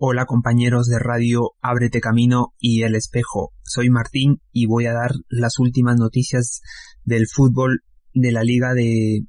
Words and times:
Hola 0.00 0.26
compañeros 0.26 0.86
de 0.86 1.00
radio 1.00 1.54
Ábrete 1.60 2.00
Camino 2.00 2.54
y 2.60 2.82
El 2.84 2.94
Espejo. 2.94 3.52
Soy 3.64 3.90
Martín 3.90 4.40
y 4.52 4.66
voy 4.66 4.86
a 4.86 4.92
dar 4.92 5.10
las 5.28 5.58
últimas 5.58 5.96
noticias 5.96 6.60
del 7.02 7.26
fútbol 7.26 7.80
de 8.14 8.30
la 8.30 8.44
Liga 8.44 8.74
de, 8.74 9.24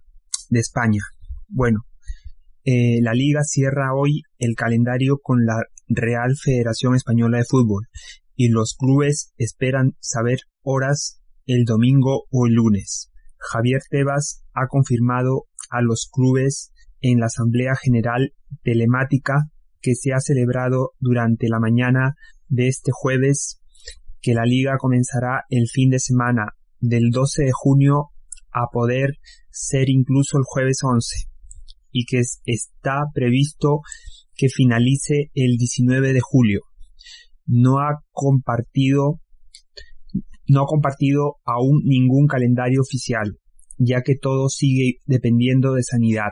España. 0.51 1.01
Bueno, 1.47 1.87
eh, 2.65 3.01
la 3.01 3.13
liga 3.13 3.41
cierra 3.43 3.95
hoy 3.95 4.21
el 4.37 4.53
calendario 4.53 5.17
con 5.17 5.43
la 5.43 5.55
Real 5.87 6.35
Federación 6.39 6.93
Española 6.93 7.39
de 7.39 7.45
Fútbol 7.49 7.87
y 8.35 8.49
los 8.49 8.75
clubes 8.77 9.33
esperan 9.37 9.95
saber 9.99 10.37
horas 10.61 11.19
el 11.47 11.65
domingo 11.65 12.25
o 12.29 12.45
el 12.45 12.53
lunes. 12.53 13.09
Javier 13.39 13.81
Tebas 13.89 14.43
ha 14.53 14.67
confirmado 14.67 15.45
a 15.71 15.81
los 15.81 16.07
clubes 16.13 16.71
en 17.01 17.19
la 17.19 17.25
Asamblea 17.25 17.73
General 17.75 18.35
Telemática 18.61 19.49
que 19.81 19.95
se 19.95 20.11
ha 20.13 20.19
celebrado 20.19 20.91
durante 20.99 21.47
la 21.49 21.59
mañana 21.59 22.15
de 22.47 22.67
este 22.67 22.91
jueves, 22.93 23.61
que 24.21 24.33
la 24.33 24.45
liga 24.45 24.77
comenzará 24.77 25.43
el 25.49 25.67
fin 25.67 25.89
de 25.89 25.99
semana 25.99 26.53
del 26.79 27.09
12 27.11 27.43
de 27.43 27.51
junio 27.53 28.09
a 28.51 28.67
poder 28.71 29.11
ser 29.51 29.89
incluso 29.89 30.37
el 30.37 30.43
jueves 30.45 30.79
11 30.83 31.29
y 31.91 32.05
que 32.05 32.21
está 32.45 33.05
previsto 33.13 33.81
que 34.35 34.47
finalice 34.49 35.31
el 35.33 35.57
19 35.57 36.13
de 36.13 36.21
julio. 36.21 36.61
No 37.45 37.79
ha 37.79 38.03
compartido 38.11 39.21
no 40.47 40.63
ha 40.63 40.65
compartido 40.65 41.35
aún 41.45 41.83
ningún 41.85 42.25
calendario 42.25 42.81
oficial, 42.81 43.37
ya 43.77 44.01
que 44.01 44.15
todo 44.15 44.49
sigue 44.49 44.95
dependiendo 45.05 45.73
de 45.73 45.83
sanidad 45.83 46.31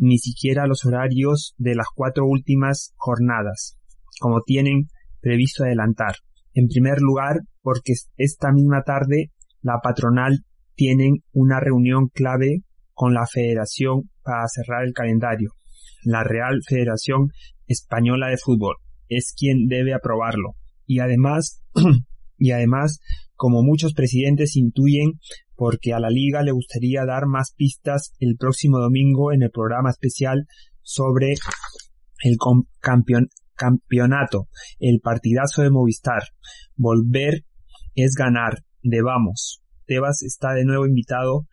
ni 0.00 0.18
siquiera 0.18 0.66
los 0.66 0.86
horarios 0.86 1.54
de 1.58 1.74
las 1.74 1.86
cuatro 1.94 2.26
últimas 2.26 2.94
jornadas, 2.96 3.78
como 4.18 4.40
tienen 4.40 4.88
previsto 5.20 5.64
adelantar. 5.64 6.14
En 6.54 6.68
primer 6.68 7.00
lugar, 7.00 7.40
porque 7.60 7.92
esta 8.16 8.50
misma 8.50 8.82
tarde 8.82 9.30
la 9.60 9.80
patronal 9.82 10.38
tienen 10.74 11.18
una 11.32 11.60
reunión 11.60 12.08
clave 12.08 12.62
con 12.94 13.12
la 13.12 13.26
federación 13.26 14.10
para 14.22 14.46
cerrar 14.48 14.84
el 14.84 14.94
calendario. 14.94 15.50
La 16.02 16.24
Real 16.24 16.60
Federación 16.66 17.28
Española 17.66 18.28
de 18.28 18.38
Fútbol 18.38 18.76
es 19.08 19.34
quien 19.36 19.68
debe 19.68 19.92
aprobarlo. 19.92 20.54
Y 20.86 21.00
además, 21.00 21.62
y 22.38 22.52
además, 22.52 23.00
como 23.34 23.62
muchos 23.62 23.92
presidentes 23.92 24.56
intuyen, 24.56 25.20
porque 25.60 25.92
a 25.92 26.00
la 26.00 26.08
liga 26.08 26.42
le 26.42 26.52
gustaría 26.52 27.04
dar 27.04 27.26
más 27.26 27.52
pistas 27.54 28.14
el 28.18 28.38
próximo 28.38 28.78
domingo 28.78 29.30
en 29.30 29.42
el 29.42 29.50
programa 29.50 29.90
especial 29.90 30.46
sobre 30.80 31.34
el 32.22 32.38
campeonato, 33.58 34.48
el 34.78 35.00
partidazo 35.00 35.60
de 35.60 35.70
Movistar. 35.70 36.22
Volver 36.76 37.44
es 37.94 38.14
ganar, 38.14 38.64
de 38.82 39.02
vamos. 39.02 39.60
Tebas 39.84 40.22
está 40.22 40.54
de 40.54 40.64
nuevo 40.64 40.86
invitado 40.86 41.46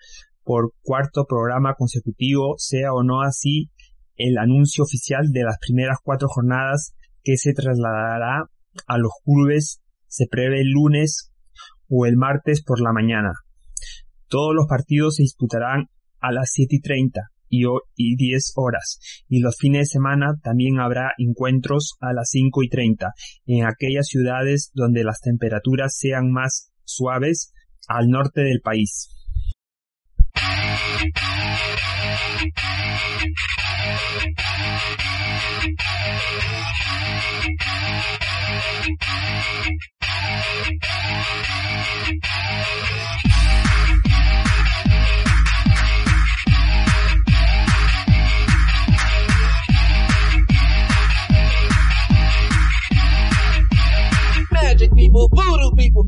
por 0.46 0.72
cuarto 0.84 1.26
programa 1.28 1.74
consecutivo, 1.74 2.56
sea 2.60 2.94
o 2.94 3.04
no 3.04 3.22
así 3.22 3.72
el 4.16 4.38
anuncio 4.38 4.86
oficial 4.86 5.34
de 5.34 5.44
las 5.44 5.58
primeras 5.60 5.98
cuatro 6.02 6.30
jornadas 6.30 6.96
que 7.26 7.36
se 7.36 7.52
trasladará 7.52 8.50
a 8.88 8.98
los 8.98 9.12
clubes 9.26 9.82
se 10.08 10.28
prevé 10.28 10.62
el 10.62 10.70
lunes 10.70 11.34
o 11.90 12.06
el 12.06 12.16
martes 12.16 12.64
por 12.64 12.80
la 12.80 12.94
mañana. 12.94 13.34
Todos 14.30 14.54
los 14.54 14.68
partidos 14.68 15.16
se 15.16 15.24
disputarán 15.24 15.86
a 16.20 16.32
las 16.32 16.52
7 16.52 16.76
y 16.76 16.82
30 16.82 17.22
y, 17.50 18.16
10 18.18 18.54
horas 18.56 19.00
y 19.30 19.40
los 19.40 19.56
fines 19.58 19.82
de 19.82 19.86
semana 19.86 20.34
también 20.44 20.80
habrá 20.80 21.12
encuentros 21.18 21.96
a 22.02 22.12
las 22.14 22.30
5 22.32 22.64
y 22.64 22.70
30 22.70 23.14
en 23.46 23.66
aquellas 23.66 24.08
ciudades 24.08 24.72
donde 24.74 25.04
las 25.04 25.22
temperaturas 25.22 25.96
sean 25.98 26.32
más 26.32 26.72
suaves 26.84 27.54
al 27.88 28.10
norte 28.10 28.42
del 28.42 28.60
país. 28.62 29.14
Magic 54.78 54.94
people, 54.94 55.28
voodoo 55.30 55.76
people. 55.76 56.08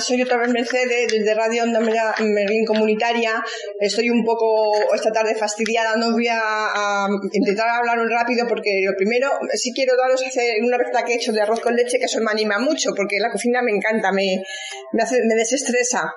Soy 0.00 0.22
otra 0.22 0.38
vez 0.38 0.48
Mercedes 0.48 1.08
desde 1.12 1.34
Radio 1.34 1.64
Onda 1.64 1.80
Merlín 1.80 2.64
Comunitaria. 2.64 3.42
Estoy 3.78 4.08
un 4.08 4.24
poco 4.24 4.94
esta 4.94 5.12
tarde 5.12 5.34
fastidiada. 5.34 5.96
No 5.96 6.12
voy 6.12 6.26
a, 6.28 6.38
a, 6.40 7.08
intentar 7.32 7.68
hablar 7.68 7.98
un 7.98 8.10
rápido 8.10 8.46
porque 8.48 8.80
lo 8.84 8.96
primero, 8.96 9.28
sí 9.54 9.72
quiero 9.74 9.96
daros 9.96 10.24
hacer 10.26 10.62
una 10.64 10.78
receta 10.78 11.04
que 11.04 11.12
he 11.12 11.16
hecho 11.16 11.32
de 11.32 11.42
arroz 11.42 11.60
con 11.60 11.76
leche 11.76 11.98
que 11.98 12.06
eso 12.06 12.20
me 12.20 12.30
anima 12.30 12.58
mucho 12.58 12.90
porque 12.96 13.18
la 13.18 13.30
cocina 13.30 13.60
me 13.62 13.72
encanta, 13.72 14.10
me, 14.12 14.42
me, 14.92 15.02
hace, 15.02 15.22
me 15.24 15.34
desestresa. 15.34 16.14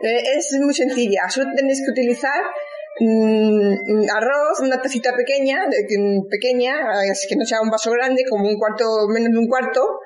Eh, 0.00 0.22
es 0.36 0.52
muy 0.60 0.74
sencilla. 0.74 1.28
Solo 1.28 1.50
tenéis 1.54 1.82
que 1.84 1.90
utilizar 1.90 2.42
Mm, 2.98 4.08
arroz, 4.10 4.60
una 4.60 4.80
tacita 4.80 5.14
pequeña, 5.14 5.66
de, 5.68 5.86
pequeña, 6.30 7.02
es 7.04 7.26
que 7.28 7.36
no 7.36 7.44
sea 7.44 7.60
un 7.60 7.68
vaso 7.68 7.90
grande, 7.90 8.24
como 8.28 8.48
un 8.48 8.58
cuarto, 8.58 9.06
menos 9.08 9.32
de 9.32 9.38
un 9.38 9.48
cuarto, 9.48 10.00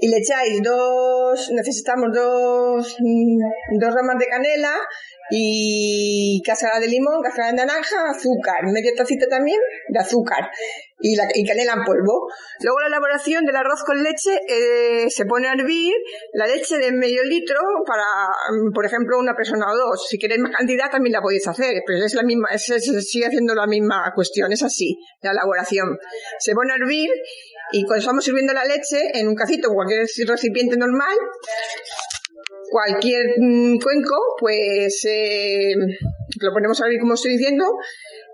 y 0.00 0.08
le 0.08 0.18
echáis 0.18 0.62
dos, 0.62 1.50
necesitamos 1.52 2.08
dos, 2.14 2.96
mm, 2.98 3.78
dos 3.78 3.94
ramas 3.94 4.18
de 4.18 4.26
canela 4.26 4.72
y 5.30 6.42
cáscara 6.44 6.80
de 6.80 6.88
limón, 6.88 7.22
cáscara 7.22 7.50
de 7.50 7.56
naranja, 7.56 8.10
azúcar, 8.10 8.64
media 8.64 8.92
tacita 8.96 9.26
también 9.28 9.58
de 9.88 9.98
azúcar 9.98 10.50
y, 11.00 11.16
la, 11.16 11.24
y 11.34 11.46
canela 11.46 11.74
en 11.74 11.84
polvo. 11.84 12.28
Luego 12.60 12.80
la 12.80 12.88
elaboración 12.88 13.44
del 13.44 13.56
arroz 13.56 13.82
con 13.84 14.02
leche 14.02 14.40
eh, 14.48 15.10
se 15.10 15.24
pone 15.24 15.48
a 15.48 15.52
hervir 15.52 15.94
la 16.34 16.46
leche 16.46 16.78
de 16.78 16.92
medio 16.92 17.24
litro 17.24 17.60
para, 17.86 18.04
mm, 18.50 18.72
por 18.72 18.84
ejemplo, 18.86 19.18
una 19.18 19.34
persona 19.34 19.66
o 19.72 19.76
dos. 19.76 20.06
Si 20.08 20.18
queréis 20.18 20.40
más 20.40 20.52
cantidad 20.56 20.90
también 20.90 21.12
la 21.12 21.22
podéis 21.22 21.46
hacer, 21.48 21.82
pero 21.86 22.04
es 22.04 22.14
la 22.14 22.22
misma, 22.22 22.48
es, 22.52 22.64
sigue 22.64 23.26
haciendo 23.26 23.54
la 23.54 23.66
misma 23.66 24.12
cuestión, 24.14 24.52
es 24.52 24.62
así, 24.62 24.98
la 25.22 25.32
elaboración. 25.32 25.98
Se 26.38 26.54
pone 26.54 26.72
a 26.72 26.76
hervir 26.76 27.10
y 27.72 27.84
cuando 27.84 28.00
estamos 28.00 28.24
sirviendo 28.24 28.52
la 28.52 28.64
leche 28.64 28.98
en 29.14 29.28
un 29.28 29.34
cacito 29.34 29.70
o 29.70 29.74
cualquier 29.74 30.06
recipiente 30.26 30.76
normal, 30.76 31.16
cualquier 32.70 33.26
mm, 33.38 33.78
cuenco, 33.78 34.16
pues 34.38 35.04
eh, 35.08 35.74
lo 36.40 36.52
ponemos 36.52 36.80
a 36.80 36.86
hervir 36.86 37.00
como 37.00 37.14
estoy 37.14 37.32
diciendo 37.32 37.64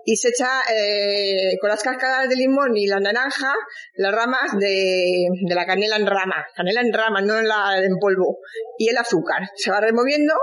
y 0.05 0.15
se 0.15 0.29
echa 0.29 0.61
eh, 0.73 1.57
con 1.59 1.69
las 1.69 1.83
cascadas 1.83 2.29
de 2.29 2.35
limón 2.35 2.77
y 2.77 2.87
la 2.87 2.99
naranja 2.99 3.53
las 3.95 4.13
ramas 4.13 4.57
de, 4.57 5.27
la 5.49 5.65
canela 5.65 5.97
en 5.97 6.07
rama, 6.07 6.45
canela 6.55 6.81
en 6.81 6.93
rama, 6.93 7.21
no 7.21 7.37
en, 7.37 7.99
polvo, 7.99 8.39
y 8.77 8.87
el 8.87 8.97
azúcar. 8.97 9.41
Se 9.55 9.69
va 9.69 9.81
removiendo 9.81 10.33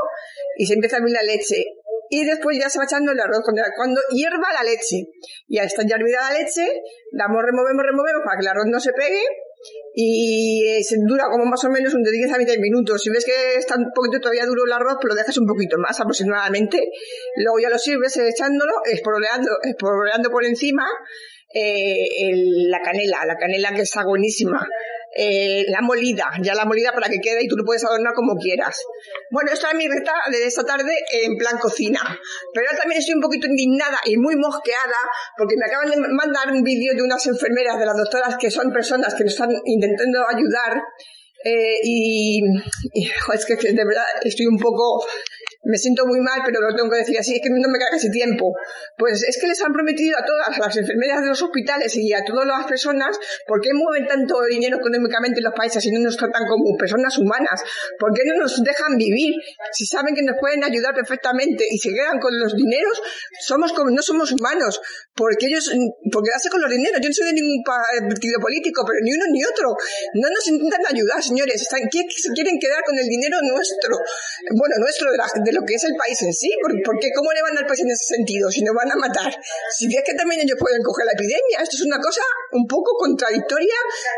y 0.58 0.67
se 0.67 0.75
empieza 0.75 0.96
a 0.96 0.99
hervir 0.99 1.14
la 1.14 1.23
leche. 1.23 1.64
Y 2.11 2.26
después 2.26 2.58
ya 2.58 2.69
se 2.69 2.79
va 2.79 2.85
echando 2.85 3.12
el 3.12 3.20
arroz. 3.20 3.41
Cuando, 3.75 4.00
hierva 4.11 4.52
la 4.52 4.64
leche, 4.64 5.06
ya 5.49 5.62
está 5.62 5.82
ya 5.88 5.96
hervida 5.96 6.31
la 6.31 6.38
leche, 6.38 6.67
damos, 7.12 7.43
removemos, 7.43 7.87
removemos 7.87 8.23
para 8.23 8.37
que 8.37 8.43
el 8.43 8.49
arroz 8.49 8.67
no 8.67 8.81
se 8.81 8.93
pegue 8.93 9.23
y 9.94 10.82
se 10.82 10.96
dura 11.06 11.25
como 11.31 11.44
más 11.44 11.62
o 11.64 11.70
menos 11.70 11.93
de 11.93 12.11
10 12.11 12.32
a 12.32 12.37
20 12.37 12.58
minutos. 12.58 13.00
Si 13.00 13.11
ves 13.11 13.25
que 13.25 13.58
está 13.58 13.76
un 13.76 13.93
poquito 13.94 14.20
todavía 14.20 14.44
duro 14.44 14.64
el 14.67 14.73
arroz, 14.73 14.96
pues 15.00 15.14
lo 15.14 15.14
dejas 15.14 15.38
un 15.38 15.46
poquito 15.46 15.79
más 15.79 16.00
aproximadamente. 16.00 16.79
Luego 17.37 17.61
ya 17.61 17.70
lo 17.70 17.79
sirves 17.79 18.17
echándolo, 18.17 18.73
espolvoreando, 18.85 20.31
por 20.31 20.44
encima 20.44 20.85
eh, 21.55 22.06
el, 22.23 22.70
la 22.70 22.81
canela, 22.81 23.25
la 23.25 23.37
canela 23.37 23.73
que 23.73 23.82
está 23.82 24.05
buenísima 24.05 24.67
eh, 25.16 25.64
la 25.69 25.81
molida, 25.81 26.31
ya 26.43 26.55
la 26.55 26.64
molida 26.64 26.93
para 26.93 27.08
que 27.08 27.20
quede 27.20 27.44
y 27.44 27.49
tú 27.49 27.56
lo 27.56 27.64
puedes 27.64 27.84
adornar 27.84 28.14
como 28.14 28.34
quieras. 28.37 28.81
Bueno, 29.31 29.50
esta 29.52 29.70
es 29.70 29.76
mi 29.76 29.87
receta 29.87 30.12
de 30.31 30.46
esta 30.46 30.64
tarde 30.64 30.93
en 31.22 31.37
plan 31.37 31.58
cocina. 31.58 32.00
Pero 32.52 32.66
también 32.76 32.99
estoy 32.99 33.14
un 33.14 33.20
poquito 33.20 33.46
indignada 33.46 33.99
y 34.05 34.16
muy 34.16 34.37
mosqueada 34.37 35.00
porque 35.37 35.56
me 35.56 35.66
acaban 35.66 35.90
de 35.90 36.08
mandar 36.08 36.50
un 36.52 36.62
vídeo 36.62 36.94
de 36.94 37.02
unas 37.02 37.25
enfermeras, 37.26 37.78
de 37.78 37.87
las 37.87 37.96
doctoras 37.96 38.37
que 38.38 38.50
son 38.50 38.72
personas 38.72 39.14
que 39.14 39.25
nos 39.25 39.32
están 39.32 39.50
intentando 39.64 40.25
ayudar 40.28 40.82
eh, 41.44 41.78
y, 41.82 42.40
y 42.94 43.06
es 43.06 43.44
que 43.44 43.55
de 43.55 43.84
verdad 43.84 44.05
estoy 44.22 44.46
un 44.46 44.58
poco 44.58 45.05
me 45.64 45.78
siento 45.78 46.06
muy 46.06 46.20
mal, 46.20 46.43
pero 46.44 46.61
lo 46.61 46.75
tengo 46.75 46.90
que 46.90 46.99
decir 46.99 47.19
así, 47.19 47.37
es 47.37 47.40
que 47.43 47.50
no 47.50 47.69
me 47.69 47.78
queda 47.78 47.88
casi 47.90 48.11
tiempo. 48.11 48.52
Pues 48.96 49.22
es 49.22 49.38
que 49.40 49.46
les 49.46 49.61
han 49.62 49.72
prometido 49.72 50.19
a 50.19 50.25
todas 50.25 50.58
las 50.58 50.76
enfermeras 50.76 51.22
de 51.22 51.28
los 51.28 51.43
hospitales 51.43 51.96
y 51.96 52.12
a 52.12 52.25
todas 52.25 52.46
las 52.46 52.66
personas, 52.66 53.19
¿por 53.46 53.61
qué 53.61 53.70
mueven 53.72 54.06
tanto 54.06 54.43
dinero 54.49 54.76
económicamente 54.78 55.40
en 55.40 55.44
los 55.44 55.55
países 55.55 55.84
y 55.87 55.90
no 55.90 56.00
nos 56.00 56.16
tratan 56.16 56.46
como 56.46 56.76
personas 56.76 57.16
humanas? 57.19 57.62
¿Por 57.99 58.12
qué 58.14 58.22
no 58.25 58.40
nos 58.40 58.62
dejan 58.62 58.96
vivir? 58.96 59.34
Si 59.72 59.87
saben 59.87 60.14
que 60.14 60.22
nos 60.22 60.37
pueden 60.38 60.62
ayudar 60.64 60.94
perfectamente 60.94 61.64
y 61.69 61.78
se 61.78 61.90
quedan 61.90 62.19
con 62.20 62.38
los 62.38 62.55
dineros, 62.55 63.00
somos 63.40 63.72
como, 63.72 63.90
no 63.90 64.02
somos 64.02 64.32
humanos, 64.32 64.81
porque 65.14 65.46
ellos, 65.46 65.70
porque 66.12 66.31
hace 66.34 66.50
con 66.50 66.60
los 66.60 66.70
dineros. 66.70 67.00
Yo 67.00 67.08
no 67.08 67.14
soy 67.14 67.26
de 67.26 67.40
ningún 67.40 67.62
partido 67.64 68.38
político, 68.40 68.84
pero 68.87 68.99
ni 69.02 69.12
uno 69.14 69.25
ni 69.31 69.44
otro. 69.44 69.75
No 70.15 70.29
nos 70.29 70.46
intentan 70.48 70.82
ayudar, 70.93 71.22
señores. 71.22 71.62
Están, 71.62 71.88
quieren 71.88 72.58
quedar 72.60 72.82
con 72.84 72.98
el 72.98 73.06
dinero 73.06 73.38
nuestro. 73.43 73.96
Bueno, 74.53 74.74
nuestro 74.79 75.10
de 75.10 75.19
la, 75.19 75.27
de 75.34 75.53
lo 75.55 75.63
que 75.63 75.75
es 75.75 75.84
el 75.84 75.94
país 75.96 76.20
en 76.23 76.32
sí, 76.32 76.51
porque 76.84 77.08
¿cómo 77.15 77.32
le 77.32 77.43
van 77.43 77.56
al 77.58 77.67
país 77.67 77.81
en 77.81 77.91
ese 77.91 78.17
sentido 78.17 78.51
si 78.51 78.63
no 78.63 78.75
van 78.75 78.91
a 78.91 78.96
matar? 78.96 79.31
Si 79.79 79.87
es 79.87 80.03
que 80.05 80.15
también 80.15 80.43
ellos 80.43 80.58
pueden 80.58 80.82
coger 80.82 81.06
la 81.06 81.13
epidemia, 81.13 81.63
esto 81.63 81.77
es 81.77 81.84
una 81.87 81.99
cosa 81.99 82.23
un 82.53 82.67
poco 82.67 82.93
contradictoria, 82.99 83.75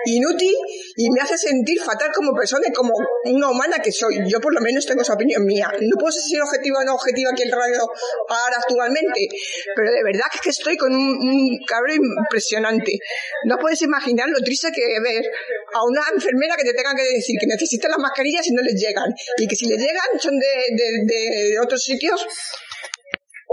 inútil 0.06 0.54
y 0.96 1.10
me 1.10 1.20
hace 1.20 1.36
sentir 1.38 1.80
fatal 1.80 2.10
como 2.14 2.32
persona 2.32 2.66
y 2.68 2.72
como 2.72 2.92
una 3.24 3.50
humana 3.50 3.78
que 3.78 3.92
soy. 3.92 4.18
Yo 4.28 4.40
por 4.40 4.54
lo 4.54 4.60
menos 4.60 4.86
tengo 4.86 5.02
esa 5.02 5.14
opinión 5.14 5.44
mía. 5.44 5.70
No 5.80 5.96
puedo 5.98 6.12
ser 6.12 6.40
objetiva 6.42 6.80
o 6.80 6.84
no 6.84 6.94
objetiva 6.94 7.30
aquí 7.32 7.42
en 7.42 7.52
radio 7.52 7.80
ahora 8.28 8.56
actualmente, 8.56 9.28
pero 9.74 9.92
de 9.92 10.02
verdad 10.02 10.26
que 10.32 10.50
es 10.50 10.56
estoy 10.56 10.76
con 10.76 10.94
un, 10.94 11.04
un 11.20 11.58
cabrón 11.66 12.00
impresionante. 12.00 12.98
No 13.44 13.58
puedes 13.58 13.82
imaginar 13.82 14.28
lo 14.28 14.38
triste 14.40 14.72
que 14.72 14.82
ver 15.02 15.24
a 15.74 15.84
una 15.84 16.02
enfermera 16.14 16.56
que 16.56 16.64
te 16.64 16.72
tenga 16.72 16.94
que 16.94 17.04
decir 17.04 17.36
que 17.38 17.46
necesita 17.46 17.88
las 17.88 17.98
mascarillas 17.98 18.46
y 18.46 18.52
no 18.52 18.62
les 18.62 18.74
llegan 18.74 19.12
y 19.36 19.46
que 19.46 19.56
si 19.56 19.66
les 19.66 19.78
llegan 19.78 20.08
son 20.18 20.38
de 20.38 21.25
de 21.28 21.60
otros 21.60 21.82
sitios, 21.82 22.26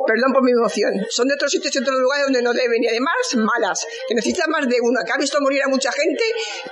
perdón 0.05 0.33
por 0.33 0.43
mi 0.43 0.51
emoción, 0.51 0.93
son 1.09 1.27
de 1.27 1.35
otros 1.35 1.51
sitios 1.51 1.73
y 1.75 1.79
otros 1.79 1.95
lugares 1.99 2.25
donde 2.25 2.41
no 2.41 2.53
deben 2.53 2.83
y 2.83 2.87
además 2.87 3.13
malas, 3.35 3.85
que 4.07 4.15
necesitan 4.15 4.49
más 4.49 4.67
de 4.67 4.77
una, 4.81 5.03
que 5.03 5.11
ha 5.11 5.17
visto 5.17 5.39
morir 5.41 5.61
a 5.63 5.69
mucha 5.69 5.91
gente 5.91 6.23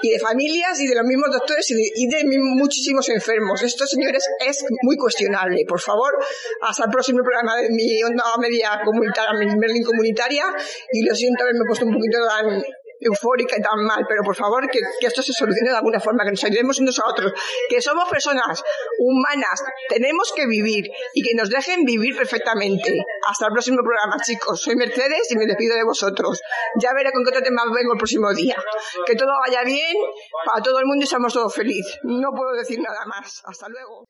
y 0.02 0.12
de 0.12 0.20
familias 0.20 0.80
y 0.80 0.88
de 0.88 0.96
los 0.96 1.06
mismos 1.06 1.32
doctores 1.32 1.70
y 1.72 2.08
de, 2.08 2.18
de 2.18 2.40
muchísimos 2.40 3.08
enfermos. 3.10 3.62
Esto, 3.64 3.86
señores, 3.86 4.24
es 4.46 4.66
muy 4.84 4.98
cuestionable. 4.98 5.64
Por 5.68 5.80
favor, 5.80 6.12
hasta 6.62 6.86
el 6.86 6.90
próximo 6.92 7.20
programa 7.24 7.62
de 7.62 7.70
mi 7.70 8.04
onda 8.04 8.24
media 8.40 8.82
comunitaria, 8.84 9.34
mi 9.40 9.46
Merlin 9.56 9.84
comunitaria 9.84 10.46
y 10.92 11.06
lo 11.06 11.16
siento 11.16 11.44
haberme 11.44 11.66
puesto 11.68 11.86
un 11.86 11.94
poquito 11.94 12.18
tan 12.28 12.64
eufórica 13.02 13.58
y 13.58 13.62
tan 13.62 13.84
mal, 13.84 14.06
pero 14.08 14.22
por 14.24 14.36
favor 14.36 14.70
que, 14.70 14.80
esto 15.02 15.22
se 15.22 15.34
solucione 15.34 15.72
de 15.72 15.78
alguna 15.78 16.00
forma, 16.00 16.24
que 16.24 16.32
nos 16.32 16.44
ayudemos 16.44 16.80
nosotros, 16.82 17.34
que 17.70 17.82
somos 17.82 18.08
personas 18.10 18.64
humanas, 19.00 19.64
tenemos 19.90 20.32
que 20.36 20.46
vivir 20.48 20.86
y 21.14 21.24
que 21.24 21.34
nos 21.36 21.50
dejen 21.50 21.84
vivir 21.84 22.16
perfectamente. 22.16 23.04
Hasta 23.28 23.48
el 23.48 23.52
próximo 23.52 23.78
programa, 23.84 24.22
chicos. 24.24 24.62
Soy 24.62 24.76
Mercedes 24.76 25.32
y 25.32 25.36
me 25.36 25.46
despido 25.46 25.76
de 25.76 25.84
vosotros. 25.84 26.42
Ya 26.80 26.94
veré 26.94 27.12
con 27.12 27.24
qué 27.24 27.30
otro 27.30 27.42
tema 27.42 27.64
vengo 27.66 27.94
el 27.94 27.98
próximo 27.98 28.34
día. 28.34 28.56
Que 29.06 29.16
todo 29.16 29.32
vaya 29.46 29.64
bien 29.64 29.96
para 30.46 30.62
todo 30.62 30.80
el 30.80 30.86
mundo 30.86 31.04
y 31.04 31.08
seamos 31.08 31.34
todos 31.34 31.54
felices. 31.54 32.00
No 32.04 32.32
puedo 32.32 32.54
decir 32.54 32.80
nada 32.80 33.06
más. 33.06 33.42
Hasta 33.46 33.68
luego. 33.70 34.06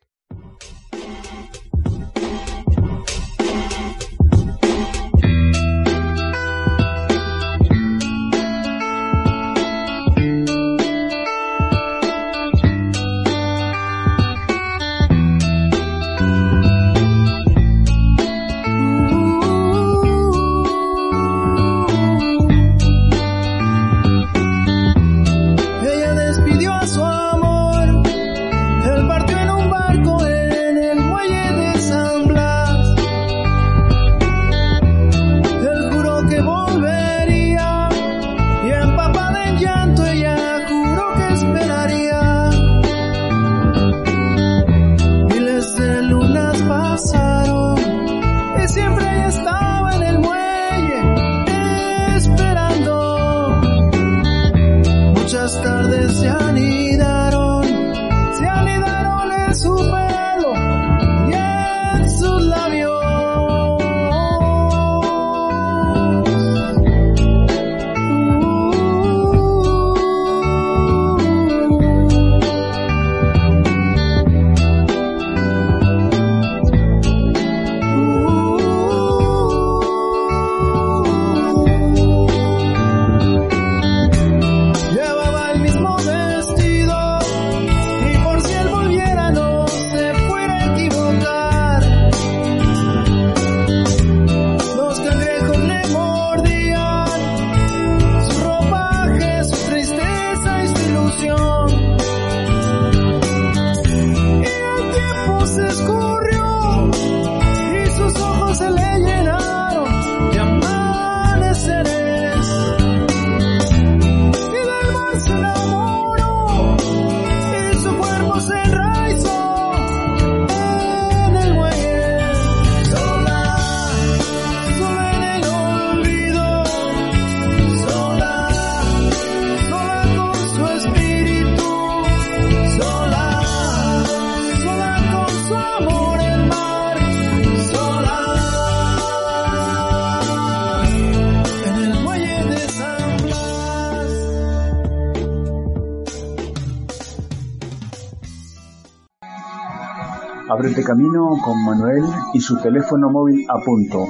Ábrete 150.51 150.83
camino 150.83 151.29
con 151.45 151.63
Manuel 151.63 152.03
y 152.33 152.41
su 152.41 152.61
teléfono 152.61 153.09
móvil 153.09 153.45
a 153.49 153.63
punto. 153.63 154.03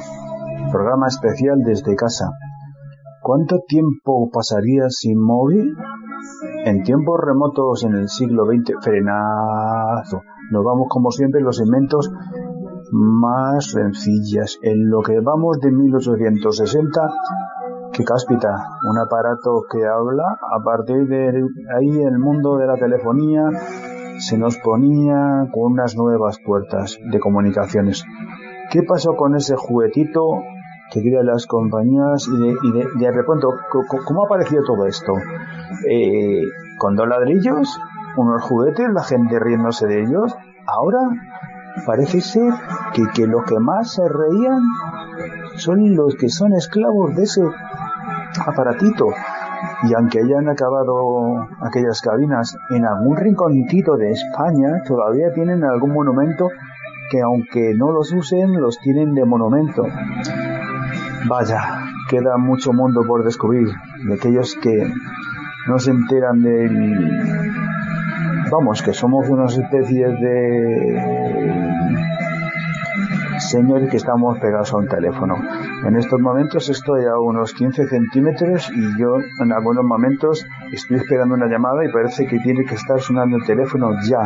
Programa 0.71 1.05
especial 1.05 1.59
desde 1.63 1.95
casa. 1.95 2.31
¿Cuánto 3.21 3.59
tiempo 3.67 4.27
pasaría 4.33 4.89
sin 4.89 5.21
móvil? 5.21 5.77
En 6.65 6.81
tiempos 6.81 7.19
remotos 7.23 7.83
en 7.83 7.93
el 7.93 8.09
siglo 8.09 8.45
XX, 8.47 8.73
frenazo. 8.81 10.23
Nos 10.49 10.63
vamos 10.63 10.87
como 10.89 11.11
siempre 11.11 11.41
los 11.41 11.57
segmentos 11.57 12.09
más 12.91 13.65
sencillas. 13.65 14.57
En 14.63 14.89
lo 14.89 15.01
que 15.03 15.19
vamos 15.19 15.59
de 15.59 15.69
1860, 15.69 17.01
que 17.93 18.03
cáspita, 18.03 18.65
un 18.89 18.97
aparato 18.97 19.61
que 19.71 19.85
habla, 19.85 20.39
a 20.41 20.63
partir 20.63 21.07
de 21.07 21.43
ahí 21.77 22.01
el 22.01 22.17
mundo 22.17 22.57
de 22.57 22.65
la 22.65 22.77
telefonía 22.77 23.43
se 24.21 24.37
nos 24.37 24.57
ponía 24.57 25.47
con 25.51 25.73
unas 25.73 25.95
nuevas 25.95 26.39
puertas 26.39 26.99
de 27.03 27.19
comunicaciones. 27.19 28.05
¿Qué 28.69 28.83
pasó 28.83 29.15
con 29.15 29.35
ese 29.35 29.55
juguetito 29.55 30.43
que 30.91 31.01
crean 31.01 31.25
las 31.25 31.47
compañías 31.47 32.27
y 32.27 32.37
de, 32.37 32.55
y 32.63 32.71
de, 32.71 33.23
¿cómo 34.05 34.21
ha 34.21 34.25
aparecido 34.25 34.63
todo 34.63 34.85
esto? 34.85 35.13
Eh, 35.89 36.43
¿Con 36.77 36.95
dos 36.95 37.07
ladrillos? 37.07 37.79
¿Unos 38.15 38.43
juguetes? 38.43 38.87
¿La 38.93 39.03
gente 39.03 39.39
riéndose 39.39 39.87
de 39.87 40.03
ellos? 40.03 40.35
Ahora 40.67 40.99
parece 41.85 42.21
ser 42.21 42.53
que, 42.93 43.03
que 43.15 43.25
los 43.25 43.43
que 43.45 43.59
más 43.59 43.93
se 43.93 44.03
reían 44.07 44.61
son 45.55 45.95
los 45.95 46.15
que 46.15 46.29
son 46.29 46.53
esclavos 46.53 47.15
de 47.15 47.23
ese 47.23 47.41
aparatito 48.45 49.07
y 49.83 49.93
aunque 49.93 50.19
hayan 50.19 50.47
acabado 50.49 51.47
aquellas 51.61 52.01
cabinas 52.01 52.55
en 52.69 52.85
algún 52.85 53.17
rinconcito 53.17 53.97
de 53.97 54.11
España, 54.11 54.83
todavía 54.85 55.33
tienen 55.33 55.63
algún 55.63 55.93
monumento 55.93 56.49
que 57.09 57.21
aunque 57.21 57.73
no 57.75 57.91
los 57.91 58.11
usen, 58.13 58.61
los 58.61 58.79
tienen 58.79 59.13
de 59.13 59.25
monumento. 59.25 59.83
Vaya, 61.27 61.61
queda 62.09 62.37
mucho 62.37 62.73
mundo 62.73 63.01
por 63.07 63.23
descubrir 63.23 63.67
de 64.07 64.13
aquellos 64.13 64.55
que 64.61 64.93
no 65.67 65.79
se 65.79 65.91
enteran 65.91 66.41
del... 66.41 67.11
Vamos, 68.51 68.81
que 68.81 68.93
somos 68.93 69.29
unas 69.29 69.57
especies 69.57 70.19
de 70.19 71.60
señores 73.51 73.89
que 73.91 73.97
estamos 73.97 74.39
pegados 74.39 74.73
a 74.73 74.77
un 74.77 74.87
teléfono. 74.87 75.35
En 75.85 75.97
estos 75.97 76.21
momentos 76.21 76.69
estoy 76.69 77.03
a 77.03 77.19
unos 77.19 77.53
15 77.53 77.85
centímetros 77.85 78.71
y 78.73 78.97
yo 78.97 79.17
en 79.41 79.51
algunos 79.51 79.83
momentos 79.83 80.45
estoy 80.71 80.97
esperando 80.97 81.35
una 81.35 81.47
llamada 81.47 81.83
y 81.83 81.91
parece 81.91 82.25
que 82.27 82.39
tiene 82.39 82.63
que 82.63 82.75
estar 82.75 83.01
sonando 83.01 83.35
el 83.35 83.45
teléfono 83.45 83.91
ya. 84.07 84.25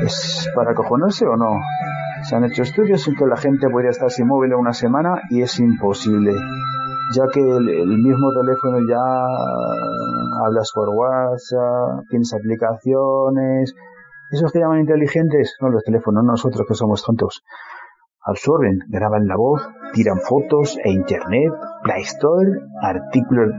¿Es 0.00 0.48
para 0.54 0.74
cojonarse 0.74 1.26
o 1.26 1.36
no? 1.36 1.58
Se 2.22 2.36
han 2.36 2.44
hecho 2.44 2.62
estudios 2.62 3.06
en 3.08 3.16
que 3.16 3.26
la 3.26 3.36
gente 3.36 3.68
podría 3.68 3.90
estar 3.90 4.10
sin 4.10 4.28
móvil 4.28 4.54
una 4.54 4.72
semana 4.72 5.22
y 5.28 5.42
es 5.42 5.58
imposible, 5.58 6.32
ya 7.12 7.24
que 7.32 7.40
el, 7.40 7.68
el 7.68 7.98
mismo 7.98 8.30
teléfono 8.32 8.78
ya 8.88 10.46
hablas 10.46 10.70
por 10.72 10.88
WhatsApp, 10.90 12.06
tienes 12.08 12.32
aplicaciones, 12.32 13.74
esos 14.30 14.52
que 14.52 14.60
llaman 14.60 14.80
inteligentes 14.80 15.54
son 15.58 15.72
los 15.72 15.82
teléfonos, 15.82 16.24
nosotros 16.24 16.64
que 16.66 16.74
somos 16.74 17.02
tontos 17.02 17.42
absorben, 18.24 18.78
graban 18.88 19.26
la 19.26 19.36
voz, 19.36 19.62
tiran 19.92 20.18
fotos 20.18 20.78
e 20.82 20.90
internet, 20.90 21.52
Play 21.82 22.02
Store, 22.02 22.50
artículos, 22.82 23.50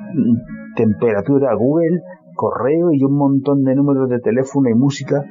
temperatura 0.75 1.53
Google, 1.55 2.01
correo 2.35 2.91
y 2.91 3.03
un 3.03 3.15
montón 3.15 3.63
de 3.63 3.75
números 3.75 4.09
de 4.09 4.19
teléfono 4.19 4.69
y 4.69 4.73
música 4.73 5.23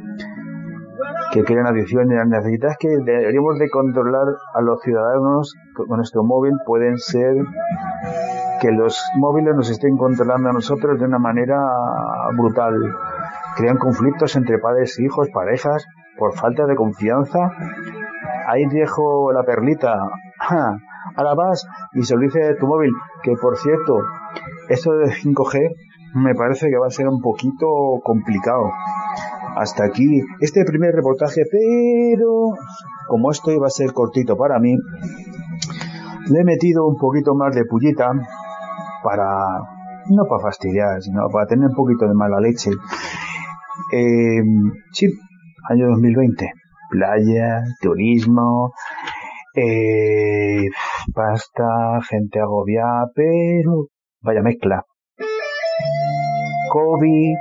que 1.33 1.43
crean 1.43 1.67
adicción 1.67 2.11
y 2.13 2.15
las 2.15 2.29
necesidades 2.29 2.77
que 2.79 2.89
deberíamos 2.89 3.59
de 3.59 3.69
controlar 3.69 4.27
a 4.55 4.63
los 4.63 4.81
ciudadanos 4.83 5.55
con 5.75 5.97
nuestro 5.97 6.23
móvil 6.23 6.53
pueden 6.65 6.97
ser 6.97 7.35
que 8.61 8.71
los 8.71 9.03
móviles 9.17 9.55
nos 9.57 9.69
estén 9.69 9.97
controlando 9.97 10.51
a 10.51 10.53
nosotros 10.53 10.99
de 10.99 11.07
una 11.07 11.19
manera 11.19 11.61
brutal. 12.37 12.75
Crean 13.57 13.79
conflictos 13.79 14.37
entre 14.37 14.59
padres, 14.59 14.99
hijos, 15.01 15.29
parejas, 15.35 15.85
por 16.17 16.35
falta 16.35 16.67
de 16.67 16.77
confianza 16.77 17.51
ahí 18.47 18.67
dejo 18.67 19.33
la 19.33 19.43
perlita. 19.45 19.95
Ahora 21.17 21.35
vas 21.35 21.67
y 21.93 22.03
se 22.03 22.15
lo 22.15 22.21
dice 22.21 22.55
tu 22.59 22.67
móvil. 22.67 22.93
Que 23.23 23.33
por 23.41 23.57
cierto, 23.57 23.99
esto 24.69 24.93
de 24.93 25.07
5G 25.07 25.75
me 26.15 26.35
parece 26.35 26.69
que 26.69 26.79
va 26.79 26.87
a 26.87 26.91
ser 26.91 27.09
un 27.09 27.21
poquito 27.21 27.67
complicado. 28.03 28.71
Hasta 29.57 29.85
aquí 29.85 30.21
este 30.41 30.65
primer 30.65 30.95
reportaje, 30.95 31.43
pero 31.51 32.55
como 33.09 33.31
esto 33.31 33.53
iba 33.53 33.67
a 33.67 33.71
ser 33.71 33.93
cortito 33.93 34.37
para 34.37 34.59
mí, 34.59 34.77
le 36.31 36.41
he 36.41 36.45
metido 36.45 36.87
un 36.87 36.97
poquito 36.97 37.35
más 37.35 37.55
de 37.55 37.65
pullita 37.65 38.11
para, 39.03 39.29
no 40.11 40.25
para 40.29 40.43
fastidiar, 40.43 41.01
sino 41.03 41.29
para 41.33 41.47
tener 41.47 41.69
un 41.69 41.75
poquito 41.77 42.09
de 42.09 42.15
mala 42.15 42.41
leche. 42.41 42.71
Eh, 43.93 44.43
sí, 44.93 45.07
año 45.69 45.89
2020 45.91 46.64
playa, 46.95 47.65
turismo, 47.81 48.73
eh, 49.57 50.69
pasta, 51.13 52.01
gente 52.09 52.39
agobiada, 52.39 53.11
pero 53.15 53.89
vaya 54.23 54.43
mezcla. 54.43 54.85
COVID, 56.73 57.37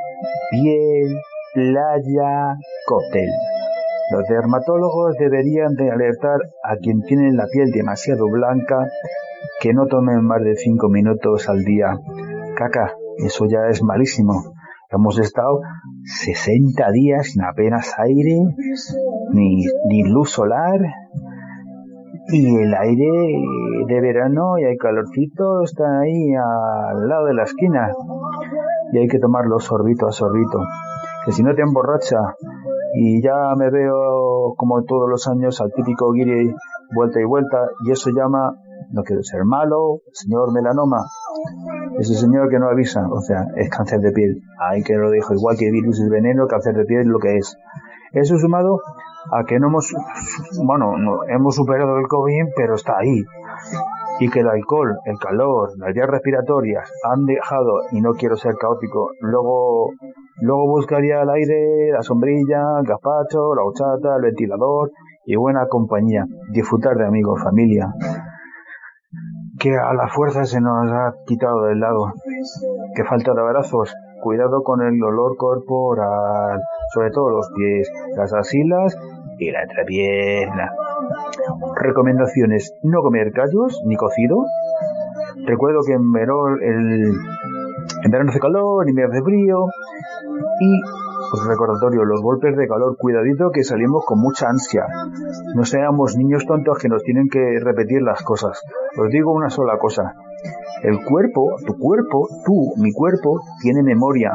piel, 0.52 1.18
playa, 1.54 2.56
cóctel. 2.88 3.30
Los 4.12 4.28
dermatólogos 4.28 5.16
deberían 5.20 5.76
de 5.76 5.92
alertar 5.92 6.40
a 6.64 6.76
quien 6.78 7.02
tiene 7.02 7.32
la 7.34 7.46
piel 7.52 7.72
demasiado 7.72 8.28
blanca 8.30 8.88
que 9.60 9.74
no 9.74 9.86
tomen 9.86 10.24
más 10.24 10.44
de 10.44 10.56
5 10.56 10.90
minutos 10.90 11.48
al 11.48 11.64
día. 11.64 11.98
Caca, 12.56 12.96
eso 13.18 13.46
ya 13.46 13.70
es 13.70 13.82
malísimo. 13.84 14.53
Hemos 14.96 15.18
estado 15.18 15.62
60 16.04 16.92
días 16.92 17.32
sin 17.32 17.44
apenas 17.44 17.96
aire, 17.98 18.42
ni, 19.34 20.04
luz 20.04 20.30
solar, 20.30 20.80
y 22.28 22.56
el 22.56 22.76
aire 22.76 23.10
de 23.88 24.02
verano 24.02 24.60
y 24.60 24.66
el 24.66 24.78
calorcito 24.78 25.64
está 25.64 26.02
ahí 26.02 26.36
al 26.36 27.08
lado 27.08 27.26
de 27.26 27.34
la 27.34 27.44
esquina. 27.44 27.92
Y 28.92 29.00
hay 29.00 29.08
que 29.08 29.18
tomarlo 29.18 29.60
sorbito 29.60 30.08
a 30.08 30.12
sorbito. 30.12 30.60
Que 31.26 31.32
si 31.32 31.42
no 31.42 31.56
te 31.56 31.64
emborracha 31.64 32.18
y 32.94 33.24
ya 33.24 33.56
me 33.58 33.72
veo 33.72 34.54
como 34.56 34.84
todos 34.84 35.10
los 35.10 35.28
años 35.28 35.60
al 35.60 35.72
típico 35.74 36.12
guiri 36.12 36.54
vuelta 36.94 37.20
y 37.20 37.26
vuelta 37.26 37.58
y 37.84 37.92
eso 37.92 38.12
llama 38.12 38.54
no 38.92 39.02
quiero 39.02 39.24
ser 39.24 39.44
malo 39.46 40.02
señor 40.12 40.54
melanoma 40.54 41.02
ese 42.00 42.16
señor 42.16 42.50
que 42.50 42.60
no 42.60 42.70
avisa 42.70 43.08
o 43.10 43.22
sea 43.22 43.46
es 43.56 43.70
cáncer 43.70 44.00
de 44.00 44.12
piel 44.12 44.42
ahí 44.60 44.84
que 44.84 44.96
lo 44.96 45.12
dijo 45.12 45.34
igual 45.34 45.58
que 45.58 45.72
virus 45.72 46.00
es 46.00 46.10
veneno 46.10 46.48
cáncer 46.48 46.76
de 46.76 46.86
piel 46.86 47.02
es 47.02 47.08
lo 47.08 47.20
que 47.20 47.38
es 47.38 47.58
eso 48.14 48.38
sumado 48.38 48.80
a 49.32 49.44
que 49.46 49.60
no 49.60 49.68
hemos, 49.68 49.94
bueno, 50.64 50.98
no, 50.98 51.24
hemos 51.28 51.56
superado 51.56 51.98
el 51.98 52.08
COVID, 52.08 52.54
pero 52.56 52.76
está 52.76 52.98
ahí. 53.00 53.24
Y 54.20 54.30
que 54.30 54.42
el 54.42 54.48
alcohol, 54.48 54.98
el 55.06 55.18
calor, 55.18 55.72
las 55.78 55.94
vías 55.94 56.08
respiratorias 56.08 56.92
han 57.04 57.26
dejado, 57.26 57.82
y 57.92 58.02
no 58.02 58.14
quiero 58.14 58.36
ser 58.36 58.56
caótico, 58.56 59.10
luego, 59.22 59.92
luego 60.40 60.68
buscaría 60.68 61.22
el 61.22 61.30
aire, 61.30 61.92
la 61.92 62.04
sombrilla, 62.04 62.80
el 62.80 62.86
gazpacho, 62.86 63.56
la 63.56 63.64
horchata, 63.64 64.16
el 64.18 64.22
ventilador 64.22 64.92
y 65.26 65.36
buena 65.36 65.66
compañía. 65.68 66.26
Disfrutar 66.52 66.96
de 66.98 67.08
amigos, 67.08 67.42
familia. 67.42 67.92
Que 69.64 69.78
a 69.78 69.94
la 69.94 70.10
fuerza 70.10 70.44
se 70.44 70.60
nos 70.60 70.92
ha 70.92 71.14
quitado 71.26 71.64
del 71.64 71.80
lado. 71.80 72.12
Que 72.98 73.06
falta 73.06 73.34
de 73.34 73.40
abrazos. 73.40 73.96
Cuidado 74.22 74.62
con 74.62 74.82
el 74.82 75.02
olor 75.02 75.38
corporal, 75.38 76.62
sobre 76.94 77.12
todo 77.12 77.30
los 77.30 77.50
pies, 77.56 77.90
las 78.18 78.34
asilas 78.34 78.98
y 79.38 79.52
la 79.52 79.64
entrepierna. 79.64 80.70
Recomendaciones: 81.78 82.74
no 82.84 83.02
comer 83.04 83.32
callos 83.32 83.82
ni 83.86 83.96
cocido. 83.96 84.44
Recuerdo 85.46 85.80
que 85.88 85.94
en 85.94 86.12
verano, 86.12 86.58
el, 86.62 87.14
en 88.04 88.12
verano 88.12 88.32
hace 88.32 88.42
calor, 88.42 88.84
en 88.84 88.90
invierno 88.90 89.14
hace 89.14 89.24
frío. 89.24 89.66
Y 90.60 90.82
os 91.34 91.48
recordatorio, 91.48 92.06
los 92.06 92.22
golpes 92.22 92.56
de 92.56 92.68
calor, 92.68 92.96
cuidadito 92.96 93.50
que 93.50 93.64
salimos 93.64 94.06
con 94.06 94.20
mucha 94.20 94.50
ansia. 94.50 94.86
No 95.56 95.66
seamos 95.66 96.16
niños 96.16 96.46
tontos 96.46 96.78
que 96.78 96.90
nos 96.90 97.02
tienen 97.02 97.28
que 97.28 97.60
repetir 97.60 98.04
las 98.04 98.22
cosas. 98.22 98.62
Os 99.02 99.10
digo 99.10 99.32
una 99.32 99.50
sola 99.50 99.80
cosa. 99.80 100.14
El 100.84 101.04
cuerpo, 101.04 101.56
tu 101.66 101.76
cuerpo, 101.80 102.28
tú, 102.46 102.74
mi 102.78 102.94
cuerpo, 102.94 103.42
tiene 103.62 103.82
memoria. 103.82 104.32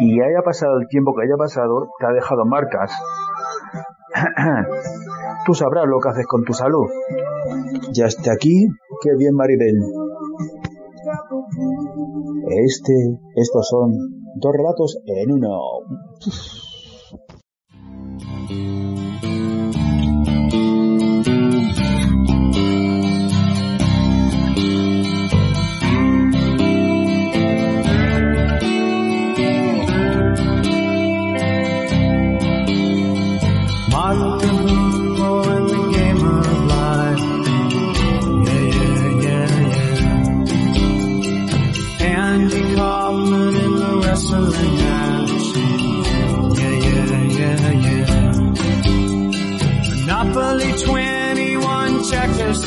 Y 0.00 0.20
haya 0.20 0.42
pasado 0.44 0.78
el 0.78 0.86
tiempo 0.88 1.14
que 1.14 1.22
haya 1.24 1.36
pasado, 1.38 1.88
te 1.98 2.06
ha 2.06 2.12
dejado 2.12 2.44
marcas. 2.44 2.92
Tú 5.46 5.54
sabrás 5.54 5.86
lo 5.86 5.98
que 6.00 6.10
haces 6.10 6.26
con 6.26 6.44
tu 6.44 6.52
salud. 6.52 6.88
Ya 7.92 8.04
hasta 8.04 8.32
aquí, 8.32 8.68
qué 9.02 9.10
bien 9.16 9.34
Maribel. 9.34 9.76
Este, 12.50 12.92
estos 13.36 13.68
son 13.68 14.19
dos 14.40 14.52
relatos 14.52 14.98
en 15.06 15.32
uno. 15.32 15.60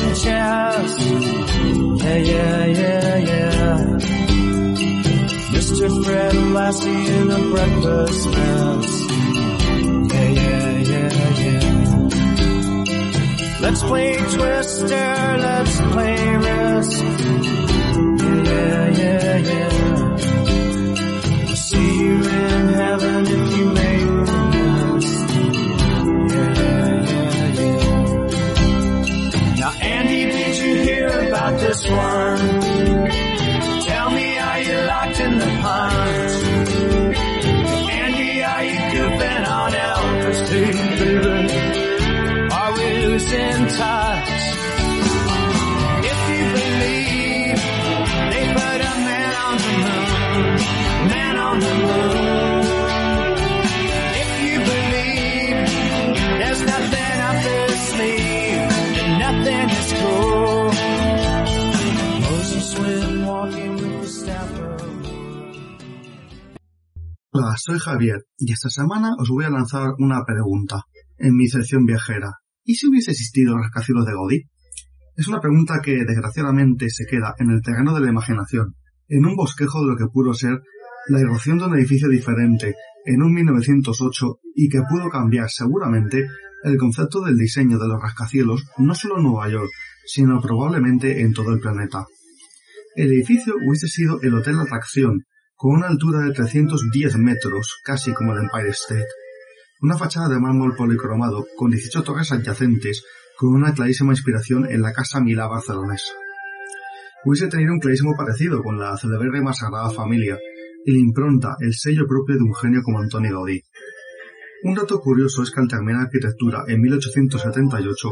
And 0.00 0.16
chess. 0.16 1.00
Yeah, 2.04 2.16
yeah, 2.16 2.64
yeah, 2.66 3.16
yeah. 3.16 3.78
Mr. 5.54 6.04
Fred 6.04 6.34
Lassie 6.34 7.06
in 7.16 7.30
a 7.30 7.38
breakfast 7.52 8.28
mess. 8.30 8.90
Yeah, 10.12 10.30
yeah, 10.30 10.70
yeah, 10.90 11.10
yeah. 11.42 11.64
Let's 13.60 13.82
play 13.82 14.16
Twister, 14.16 15.38
let's 15.46 15.80
play 15.92 16.36
Risk. 16.36 17.02
Yeah, 18.50 18.84
yeah, 19.00 19.36
yeah. 19.52 19.94
See 21.54 21.98
you 21.98 22.14
in 22.16 22.68
heaven 22.74 23.43
Soy 67.56 67.78
Javier 67.78 68.24
y 68.38 68.52
esta 68.52 68.68
semana 68.68 69.14
os 69.18 69.28
voy 69.28 69.44
a 69.44 69.50
lanzar 69.50 69.94
una 69.98 70.24
pregunta 70.24 70.82
en 71.18 71.34
mi 71.34 71.48
sección 71.48 71.84
viajera. 71.84 72.32
¿Y 72.64 72.74
si 72.74 72.88
hubiese 72.88 73.12
existido 73.12 73.56
rascacielos 73.56 74.06
de 74.06 74.12
Gaudí? 74.12 74.42
Es 75.16 75.28
una 75.28 75.40
pregunta 75.40 75.80
que 75.82 76.04
desgraciadamente 76.04 76.90
se 76.90 77.06
queda 77.06 77.34
en 77.38 77.50
el 77.50 77.62
terreno 77.62 77.94
de 77.94 78.00
la 78.00 78.10
imaginación, 78.10 78.74
en 79.08 79.26
un 79.26 79.36
bosquejo 79.36 79.82
de 79.82 79.92
lo 79.92 79.96
que 79.96 80.06
pudo 80.12 80.34
ser 80.34 80.60
la 81.08 81.20
erupción 81.20 81.58
de 81.58 81.66
un 81.66 81.76
edificio 81.76 82.08
diferente 82.08 82.74
en 83.04 83.22
un 83.22 83.32
1908 83.32 84.38
y 84.54 84.68
que 84.68 84.82
pudo 84.88 85.10
cambiar 85.10 85.50
seguramente 85.50 86.26
el 86.64 86.78
concepto 86.78 87.20
del 87.20 87.36
diseño 87.36 87.78
de 87.78 87.88
los 87.88 88.00
rascacielos 88.00 88.64
no 88.78 88.94
solo 88.94 89.18
en 89.18 89.24
Nueva 89.24 89.48
York, 89.48 89.70
sino 90.06 90.40
probablemente 90.40 91.20
en 91.20 91.32
todo 91.32 91.52
el 91.52 91.60
planeta. 91.60 92.06
El 92.96 93.12
edificio 93.12 93.54
hubiese 93.66 93.88
sido 93.88 94.20
el 94.22 94.34
Hotel 94.34 94.58
Atracción, 94.58 95.24
con 95.56 95.76
una 95.76 95.88
altura 95.88 96.20
de 96.20 96.32
310 96.32 97.16
metros, 97.18 97.80
casi 97.84 98.12
como 98.12 98.32
el 98.32 98.42
Empire 98.42 98.70
State. 98.70 99.08
Una 99.80 99.96
fachada 99.96 100.28
de 100.28 100.40
mármol 100.40 100.74
policromado 100.76 101.46
con 101.56 101.70
18 101.70 102.02
torres 102.02 102.32
adyacentes, 102.32 103.04
con 103.36 103.54
una 103.54 103.72
clarísima 103.72 104.12
inspiración 104.12 104.66
en 104.70 104.82
la 104.82 104.92
Casa 104.92 105.20
Milá 105.20 105.46
barcelonesa. 105.46 106.12
Hubiese 107.24 107.48
tenido 107.48 107.72
un 107.72 107.80
clarísimo 107.80 108.14
parecido 108.16 108.62
con 108.62 108.78
la 108.78 108.96
celebre 108.96 109.40
más 109.40 109.58
sagrada 109.58 109.90
familia, 109.90 110.38
y 110.84 110.92
la 110.92 110.98
impronta, 110.98 111.56
el 111.60 111.72
sello 111.74 112.06
propio 112.06 112.36
de 112.36 112.42
un 112.42 112.54
genio 112.54 112.82
como 112.82 113.00
Antonio 113.00 113.32
Gaudí. 113.32 113.62
Un 114.64 114.74
dato 114.74 115.00
curioso 115.00 115.42
es 115.42 115.50
que 115.50 115.60
al 115.60 115.68
terminar 115.68 116.02
arquitectura 116.02 116.64
en 116.68 116.80
1878, 116.80 118.08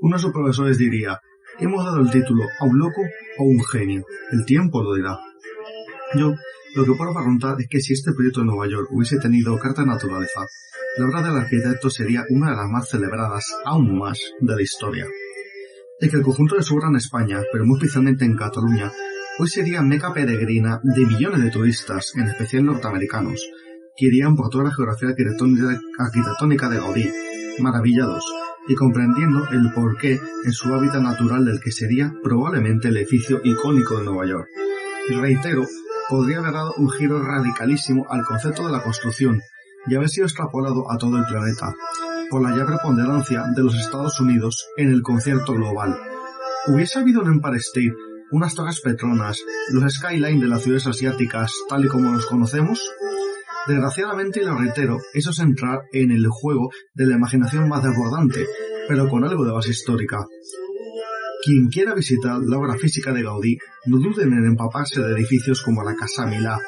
uno 0.00 0.16
de 0.16 0.22
sus 0.22 0.32
profesores 0.32 0.78
diría, 0.78 1.20
hemos 1.58 1.84
dado 1.84 2.00
el 2.00 2.10
título 2.10 2.44
a 2.58 2.64
un 2.64 2.78
loco 2.78 3.02
o 3.38 3.44
un 3.44 3.64
genio, 3.64 4.04
el 4.32 4.44
tiempo 4.44 4.82
lo 4.82 4.94
dirá. 4.94 5.18
Yo 6.16 6.34
lo 6.74 6.84
que 6.84 6.92
puedo 6.94 7.14
preguntar 7.14 7.56
es 7.60 7.68
que 7.68 7.80
si 7.80 7.92
este 7.92 8.12
proyecto 8.12 8.40
de 8.40 8.46
Nueva 8.46 8.68
York 8.68 8.88
hubiese 8.90 9.18
tenido 9.18 9.58
carta 9.58 9.84
naturaleza, 9.84 10.46
la 10.96 11.06
obra 11.06 11.22
del 11.22 11.36
arquitecto 11.36 11.90
sería 11.90 12.24
una 12.30 12.50
de 12.50 12.56
las 12.56 12.68
más 12.68 12.88
celebradas, 12.88 13.44
aún 13.64 13.98
más, 13.98 14.18
de 14.40 14.54
la 14.54 14.62
historia. 14.62 15.06
Es 16.00 16.10
que 16.10 16.16
el 16.16 16.22
conjunto 16.22 16.56
de 16.56 16.62
su 16.62 16.76
obra 16.76 16.88
en 16.88 16.96
España, 16.96 17.42
pero 17.52 17.64
muy 17.64 17.78
especialmente 17.78 18.24
en 18.24 18.36
Cataluña, 18.36 18.92
hoy 19.38 19.48
sería 19.48 19.82
meca 19.82 20.12
peregrina 20.12 20.80
de 20.82 21.06
millones 21.06 21.42
de 21.42 21.50
turistas, 21.50 22.12
en 22.16 22.28
especial 22.28 22.64
norteamericanos, 22.64 23.40
que 23.96 24.06
irían 24.06 24.36
por 24.36 24.50
toda 24.50 24.64
la 24.64 24.74
geografía 24.74 25.08
arquitectónica 25.10 26.68
de 26.68 26.76
Gaudí, 26.76 27.10
maravillados, 27.60 28.24
y 28.68 28.74
comprendiendo 28.74 29.46
el 29.50 29.72
porqué 29.72 30.20
en 30.44 30.52
su 30.52 30.72
hábitat 30.74 31.02
natural 31.02 31.44
del 31.44 31.60
que 31.60 31.70
sería 31.70 32.12
probablemente 32.22 32.88
el 32.88 32.96
edificio 32.96 33.40
icónico 33.44 33.98
de 33.98 34.04
Nueva 34.04 34.26
York. 34.26 34.48
Y 35.08 35.14
reitero, 35.14 35.66
podría 36.08 36.38
haber 36.38 36.52
dado 36.52 36.74
un 36.76 36.90
giro 36.90 37.22
radicalísimo 37.22 38.06
al 38.08 38.24
concepto 38.24 38.66
de 38.66 38.72
la 38.72 38.82
construcción 38.82 39.40
y 39.86 39.94
haber 39.94 40.08
sido 40.08 40.26
extrapolado 40.26 40.90
a 40.90 40.98
todo 40.98 41.18
el 41.18 41.26
planeta, 41.26 41.74
por 42.30 42.42
la 42.42 42.56
ya 42.56 42.64
preponderancia 42.66 43.44
de 43.54 43.62
los 43.62 43.74
Estados 43.74 44.18
Unidos 44.20 44.66
en 44.76 44.90
el 44.90 45.02
concierto 45.02 45.52
global. 45.52 45.96
¿Hubiese 46.66 46.98
habido 46.98 47.20
un 47.20 47.28
Empire 47.28 47.58
State, 47.58 47.94
unas 48.30 48.54
torres 48.54 48.80
petronas, 48.80 49.38
los 49.70 49.92
skyline 49.92 50.40
de 50.40 50.48
las 50.48 50.62
ciudades 50.62 50.86
asiáticas 50.86 51.52
tal 51.68 51.84
y 51.84 51.88
como 51.88 52.10
los 52.10 52.26
conocemos? 52.26 52.80
Desgraciadamente, 53.66 54.42
y 54.42 54.44
lo 54.44 54.56
reitero, 54.56 54.98
eso 55.14 55.30
es 55.30 55.38
entrar 55.38 55.82
en 55.92 56.10
el 56.10 56.26
juego 56.28 56.70
de 56.94 57.06
la 57.06 57.16
imaginación 57.16 57.68
más 57.68 57.82
desbordante, 57.82 58.46
pero 58.88 59.08
con 59.08 59.24
algo 59.24 59.44
de 59.44 59.52
base 59.52 59.70
histórica. 59.70 60.26
Quien 61.44 61.68
quiera 61.68 61.94
visitar 61.94 62.38
la 62.42 62.56
obra 62.56 62.78
física 62.78 63.12
de 63.12 63.22
Gaudí, 63.22 63.58
no 63.84 63.98
duden 63.98 64.32
en 64.32 64.46
empaparse 64.46 65.02
de 65.02 65.12
edificios 65.12 65.60
como 65.60 65.84
la 65.84 65.94
Casa 65.94 66.24
Milá, 66.24 66.58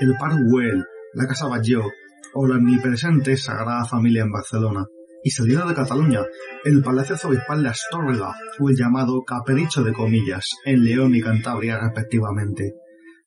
el 0.00 0.12
Parc 0.18 0.36
Güell, 0.50 0.84
la 1.12 1.28
Casa 1.28 1.46
Batlló 1.46 1.84
o 2.32 2.44
la 2.44 2.56
omnipresente 2.56 3.36
Sagrada 3.36 3.84
Familia 3.84 4.22
en 4.22 4.32
Barcelona. 4.32 4.86
Y 5.22 5.30
saliendo 5.30 5.68
de 5.68 5.74
Cataluña, 5.74 6.22
el 6.64 6.82
Palacio 6.82 7.14
Arzobispal 7.14 7.62
de 7.62 7.68
Astorga 7.68 8.34
o 8.58 8.68
el 8.68 8.76
llamado 8.76 9.22
Capricho 9.22 9.84
de 9.84 9.92
Comillas 9.92 10.50
en 10.64 10.82
León 10.82 11.14
y 11.14 11.20
Cantabria 11.20 11.78
respectivamente. 11.78 12.74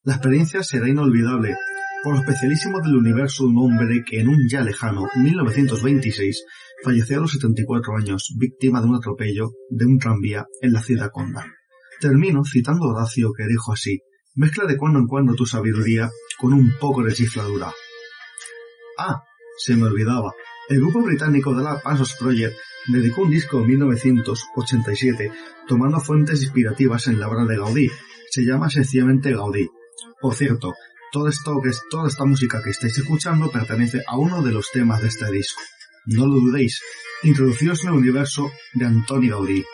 La 0.04 0.15
experiencia 0.15 0.62
será 0.62 0.89
inolvidable 0.89 1.56
por 2.04 2.15
lo 2.15 2.20
especialísimo 2.20 2.80
del 2.82 2.96
universo 2.96 3.46
un 3.46 3.58
hombre 3.58 4.04
que 4.06 4.20
en 4.20 4.30
un 4.30 4.38
ya 4.50 4.62
lejano 4.62 5.08
1926 5.15 6.43
falleció 6.84 7.18
a 7.18 7.22
los 7.22 7.32
74 7.32 7.96
años 7.96 8.34
víctima 8.38 8.82
de 8.82 8.88
un 8.88 8.96
atropello 8.96 9.52
de 9.70 9.86
un 9.86 10.00
tranvía 10.00 10.46
en 10.62 10.74
la 10.74 10.82
ciudad 10.82 11.12
conda. 11.12 11.46
Termino 12.00 12.44
citando 12.46 12.86
a 12.86 12.94
Horacio 12.94 13.32
que 13.34 13.48
dijo 13.48 13.74
así, 13.74 14.00
mezcla 14.36 14.66
de 14.66 14.78
cuando 14.78 15.00
en 15.00 15.08
cuando 15.08 15.34
tu 15.34 15.46
sabiduría 15.46 16.10
con 16.38 16.54
un 16.54 16.74
poco 16.80 17.04
de 17.04 17.13
chifladura. 17.13 17.72
Ah, 18.98 19.24
se 19.58 19.76
me 19.76 19.86
olvidaba, 19.86 20.34
el 20.70 20.80
grupo 20.80 21.02
británico 21.02 21.56
de 21.56 21.63
la 21.63 21.80
Pasos 21.80 22.16
Project 22.20 22.56
dedicó 22.88 23.24
un 23.24 23.32
disco 23.32 23.60
en 23.60 23.68
1987 23.68 25.32
tomando 25.68 26.00
fuentes 26.00 26.42
inspirativas 26.42 27.08
en 27.08 27.20
la 27.20 27.28
obra 27.28 27.46
de 27.46 27.58
Gaudí. 27.58 27.90
Se 28.30 28.44
llama 28.44 28.70
sencillamente 28.70 29.34
Gaudí. 29.34 29.68
Por 30.22 30.36
cierto, 30.36 30.74
todo 31.12 31.30
esto 31.30 31.60
que 31.62 31.70
es, 31.70 31.82
toda 31.90 32.08
esta 32.08 32.26
música 32.26 32.62
que 32.62 32.72
estáis 32.72 32.98
escuchando 32.98 33.50
pertenece 33.50 34.02
a 34.08 34.18
uno 34.18 34.42
de 34.42 34.52
los 34.52 34.70
temas 34.72 35.02
de 35.02 35.08
este 35.08 35.32
disco. 35.32 35.62
No 36.10 36.26
lo 36.26 36.36
dudéis, 36.36 36.82
introducidos 37.24 37.84
en 37.84 37.89
el 37.89 37.96
universo 37.96 38.50
de 38.76 38.86
Antonio 38.86 39.39
Gaudí. 39.39 39.65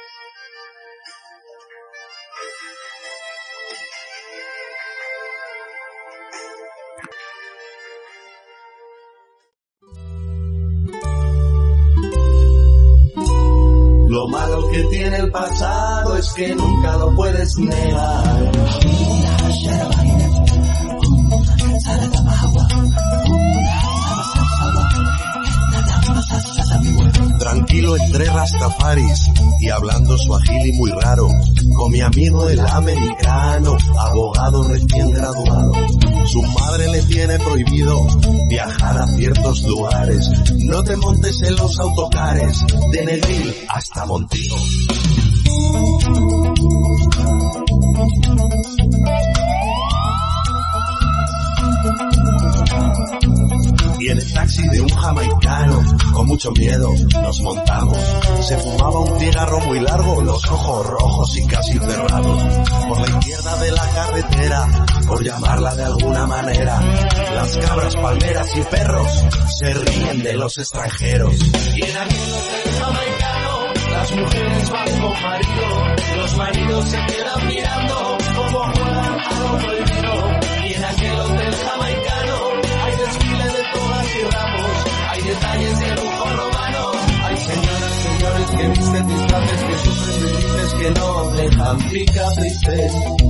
Lo 14.09 14.27
malo 14.29 14.69
que 14.71 14.83
tiene 14.85 15.17
el 15.17 15.29
pasado 15.29 16.17
es 16.17 16.33
que 16.35 16.55
nunca 16.55 16.97
lo 16.97 17.15
puedes 17.15 17.55
negar. 17.59 18.22
Rastafaris 28.43 29.31
y 29.61 29.69
hablando 29.69 30.17
suajili 30.17 30.73
muy 30.73 30.91
raro, 30.91 31.29
con 31.77 31.91
mi 31.93 32.01
amigo 32.01 32.49
el 32.49 32.59
americano, 32.59 33.77
abogado 33.97 34.67
recién 34.67 35.11
graduado. 35.11 35.71
Su 36.25 36.41
madre 36.41 36.89
le 36.91 37.03
tiene 37.03 37.39
prohibido 37.39 38.05
viajar 38.49 38.97
a 38.97 39.07
ciertos 39.07 39.63
lugares. 39.63 40.29
No 40.65 40.83
te 40.83 40.97
montes 40.97 41.41
en 41.41 41.55
los 41.55 41.79
autocares 41.79 42.65
de 42.91 43.05
Negril 43.05 43.55
hasta 43.69 44.05
Montijo. 44.05 44.57
En 54.13 54.19
el 54.19 54.33
taxi 54.33 54.61
de 54.69 54.79
un 54.79 54.89
jamaicano, 54.89 55.81
con 56.13 56.27
mucho 56.27 56.51
miedo, 56.51 56.87
nos 57.13 57.41
montamos. 57.41 57.97
Se 58.41 58.57
fumaba 58.57 58.99
un 58.99 59.19
cigarro 59.19 59.59
muy 59.61 59.79
largo, 59.79 60.21
los 60.21 60.45
ojos 60.51 60.85
rojos 60.85 61.37
y 61.37 61.47
casi 61.47 61.79
cerrados. 61.79 62.69
Por 62.87 63.01
la 63.01 63.17
izquierda 63.17 63.55
de 63.57 63.71
la 63.71 63.89
carretera, 63.89 64.67
por 65.07 65.23
llamarla 65.23 65.75
de 65.75 65.83
alguna 65.83 66.27
manera, 66.27 66.79
las 67.33 67.57
cabras, 67.57 67.95
palmeras 67.95 68.55
y 68.55 68.61
perros 68.61 69.25
se 69.57 69.73
ríen 69.73 70.21
de 70.21 70.33
los 70.33 70.57
extranjeros. 70.59 71.35
Y 71.75 71.83
en 71.83 71.93
las 73.93 74.11
mujeres 74.11 74.69
van 74.69 75.01
con 75.01 75.23
marido, 75.23 76.17
los 76.17 76.37
maridos 76.37 76.85
se 76.85 76.97
quedan 76.97 77.47
mirando 77.47 78.17
cómo 78.35 78.59
juegan 78.73 79.19
a 79.19 79.39
lo 79.39 79.57
prohibido. 79.57 80.67
Y 80.67 80.73
en 80.73 80.83
aquel 80.85 81.42
no 91.73 91.89
dejan 91.89 92.33
cicatrices. 92.33 93.22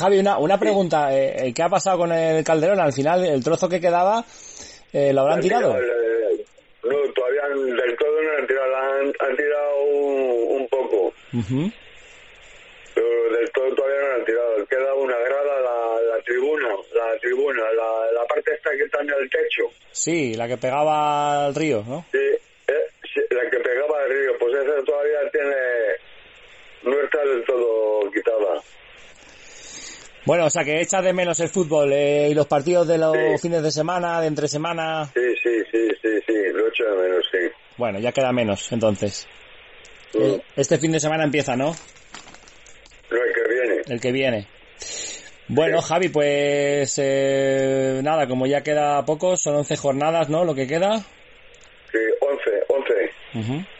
Javi, 0.00 0.18
una, 0.18 0.38
una 0.38 0.58
pregunta. 0.58 1.14
eh, 1.14 1.48
eh, 1.48 1.52
¿Qué 1.54 1.62
ha 1.62 1.68
pasado 1.68 1.98
con 1.98 2.10
el 2.10 2.42
Calderón? 2.42 2.80
Al 2.80 2.94
final, 2.94 3.22
el 3.22 3.44
trozo 3.44 3.68
que 3.68 3.78
quedaba, 3.80 4.24
eh, 4.94 5.12
¿lo 5.12 5.20
habrán 5.20 5.40
tirado? 5.40 5.76
Eh, 5.76 6.42
No, 6.84 6.96
todavía 7.12 7.42
del 7.48 7.96
todo 7.98 8.22
no 8.22 8.30
han 8.38 8.46
tirado, 8.46 8.76
han, 8.76 9.12
han 9.20 9.36
tirado 9.36 9.82
un, 9.84 10.60
un 10.62 10.68
poco, 10.68 11.12
Ujú. 11.34 11.70
pero 12.94 13.32
del 13.38 13.50
todo 13.52 13.74
todavía 13.74 14.00
no 14.08 14.14
han 14.14 14.24
tirado. 14.24 14.66
Queda 14.70 14.94
una 14.94 15.18
grada, 15.18 15.60
la, 15.60 16.16
la 16.16 16.22
tribuna, 16.24 16.68
la 16.94 17.18
tribuna, 17.20 17.62
la, 17.76 18.10
la 18.12 18.24
parte 18.26 18.54
esta 18.54 18.70
que 18.70 18.84
está 18.84 19.02
en 19.02 19.10
el 19.10 19.28
techo, 19.28 19.64
Sí, 19.92 20.32
la 20.34 20.48
que 20.48 20.56
pegaba 20.56 21.44
al 21.44 21.54
río, 21.54 21.84
¿no? 21.86 22.06
sí, 22.10 22.18
eh, 22.68 22.86
sí, 23.12 23.20
la 23.30 23.50
que 23.50 23.58
pegaba 23.58 23.98
al 24.02 24.08
río, 24.08 24.32
pues 24.38 24.54
esa 24.54 24.82
todavía 24.82 25.18
tiene, 25.30 25.56
no 26.84 27.04
está 27.04 27.20
del 27.26 27.44
todo 27.44 28.10
quitada. 28.10 28.62
Bueno, 30.30 30.46
o 30.46 30.50
sea, 30.50 30.62
que 30.62 30.80
echas 30.80 31.02
de 31.02 31.12
menos 31.12 31.40
el 31.40 31.48
fútbol 31.48 31.92
eh, 31.92 32.28
y 32.30 32.34
los 32.34 32.46
partidos 32.46 32.86
de 32.86 32.98
los 32.98 33.16
Sí. 33.16 33.48
fines 33.48 33.64
de 33.64 33.72
semana, 33.72 34.20
de 34.20 34.28
entre 34.28 34.46
semana. 34.46 35.06
Sí, 35.12 35.20
sí, 35.42 35.50
sí, 35.72 35.88
sí, 36.00 36.08
sí, 36.24 36.32
lo 36.52 36.68
echo 36.68 36.84
de 36.84 37.02
menos, 37.02 37.24
sí. 37.32 37.38
Bueno, 37.76 37.98
ya 37.98 38.12
queda 38.12 38.30
menos, 38.30 38.70
entonces. 38.70 39.26
Mm. 40.14 40.22
Eh, 40.22 40.40
Este 40.54 40.78
fin 40.78 40.92
de 40.92 41.00
semana 41.00 41.24
empieza, 41.24 41.56
¿no? 41.56 41.74
No, 43.10 43.16
el 43.16 43.32
que 43.34 43.48
viene. 43.52 43.82
El 43.88 44.00
que 44.00 44.12
viene. 44.12 44.46
Bueno, 45.48 45.82
Javi, 45.82 46.10
pues 46.10 46.94
eh, 47.02 47.98
nada, 48.04 48.28
como 48.28 48.46
ya 48.46 48.62
queda 48.62 49.04
poco, 49.04 49.36
son 49.36 49.56
11 49.56 49.76
jornadas, 49.76 50.28
¿no? 50.28 50.44
Lo 50.44 50.54
que 50.54 50.68
queda. 50.68 50.98
Sí, 51.90 51.98
11, 52.20 52.50
11, 52.68 52.94
Ujú. 53.34 53.52
11 53.54 53.56
jornadas. 53.56 53.79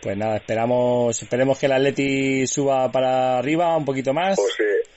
Pues 0.00 0.16
nada, 0.16 0.36
esperamos, 0.36 1.20
esperemos 1.22 1.58
que 1.58 1.66
el 1.66 1.72
Atleti 1.72 2.46
suba 2.46 2.90
para 2.92 3.38
arriba 3.38 3.76
un 3.76 3.84
poquito 3.84 4.12
más 4.14 4.36
Pues 4.38 4.54
sí, 4.56 4.90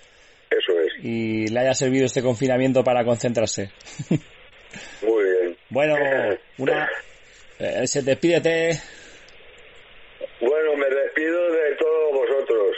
eso 0.52 0.80
es. 0.80 1.04
y 1.04 1.48
le 1.48 1.60
haya 1.60 1.74
servido 1.74 2.06
este 2.06 2.22
confinamiento 2.22 2.84
para 2.84 3.04
concentrarse. 3.04 3.72
Muy 5.02 5.24
bien. 5.24 5.58
Bueno, 5.70 5.96
una, 6.60 6.90
eh, 7.60 7.88
se 7.88 8.02
despídete. 8.04 8.80
Bueno, 10.40 10.76
me 10.76 10.88
despido 10.90 11.52
de 11.52 11.76
todos 11.78 12.14
vosotros. 12.14 12.78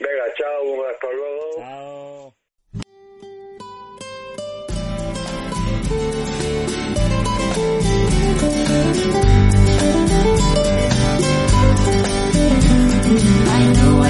Venga, 0.00 0.24
chao, 0.36 0.84
hasta 0.90 1.12
luego. 1.12 1.56
Chao. 1.58 2.07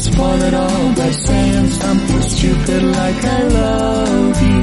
Spoil 0.00 0.42
it 0.42 0.54
all 0.54 0.94
by 0.94 1.10
saying 1.10 1.68
something 1.70 2.22
stupid 2.22 2.82
like 2.82 3.24
I 3.24 3.42
love 3.42 4.42
you. 4.42 4.60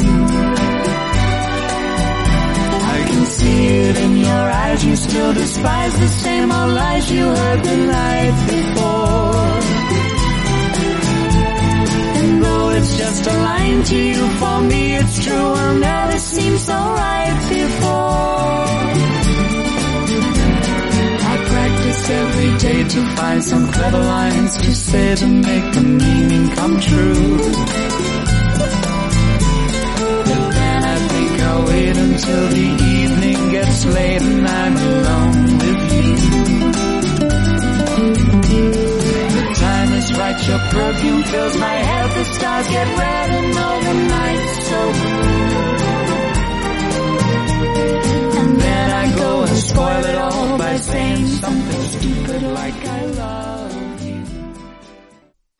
I 2.95 2.99
can 3.09 3.25
see 3.25 3.67
it 3.87 3.97
in 4.05 4.17
your 4.17 4.45
eyes, 4.63 4.85
you 4.85 4.95
still 4.95 5.33
despise 5.33 5.93
the 5.99 6.07
same 6.07 6.51
old 6.51 6.73
lies 6.73 7.11
you 7.11 7.23
heard 7.23 7.63
the 7.63 7.77
night 7.97 8.35
before. 8.55 9.47
And 12.19 12.43
though 12.43 12.69
it's 12.77 12.97
just 12.97 13.27
a 13.27 13.35
line 13.49 13.83
to 13.83 13.95
you, 13.95 14.27
for 14.39 14.61
me 14.61 14.95
it's 14.95 15.23
true, 15.23 15.49
will 15.55 15.75
never 15.75 16.19
seem 16.19 16.57
so 16.57 16.73
right 16.73 17.37
before. 17.49 18.86
To 22.97 23.05
find 23.15 23.43
some 23.43 23.71
clever 23.71 23.99
lines 23.99 24.57
to 24.57 24.73
say 24.73 25.15
to 25.15 25.27
make 25.27 25.73
the 25.73 25.81
meaning 25.81 26.49
come 26.57 26.79
true. 26.79 27.37
But 30.27 30.43
then 30.57 30.83
I 30.95 30.97
think 31.11 31.31
I'll 31.47 31.65
wait 31.67 31.95
until 31.95 32.43
the 32.57 32.67
evening 32.97 33.39
gets 33.51 33.85
late 33.85 34.21
and 34.21 34.47
I'm 34.47 34.75
alone 34.91 35.43
with 35.63 35.81
you. 35.95 36.09
The 39.35 39.45
time 39.65 39.91
is 39.99 40.07
right, 40.17 40.47
your 40.47 40.61
perfume 40.75 41.23
fills 41.23 41.55
my 41.57 41.77
head, 41.89 42.07
the 42.17 42.25
stars 42.33 42.67
get 42.67 42.87
red 42.97 43.29
and 43.39 43.57
all 43.63 43.79
the 43.87 43.93
nights 44.15 44.53
so 44.69 44.79
blue. 44.93 45.57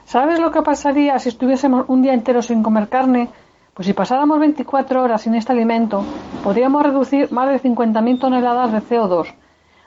¿Sabes 0.05 0.39
lo 0.39 0.51
que 0.51 0.61
pasaría 0.61 1.17
si 1.17 1.29
estuviésemos 1.29 1.85
un 1.87 2.03
día 2.03 2.13
entero 2.13 2.43
sin 2.43 2.61
comer 2.61 2.89
carne? 2.89 3.29
Pues 3.73 3.87
si 3.87 3.93
pasáramos 3.93 4.39
24 4.39 5.01
horas 5.01 5.23
sin 5.23 5.33
este 5.33 5.51
alimento, 5.51 6.03
podríamos 6.43 6.83
reducir 6.83 7.31
más 7.31 7.49
de 7.49 7.59
50.000 7.59 8.19
toneladas 8.19 8.71
de 8.71 8.83
CO2. 8.83 9.33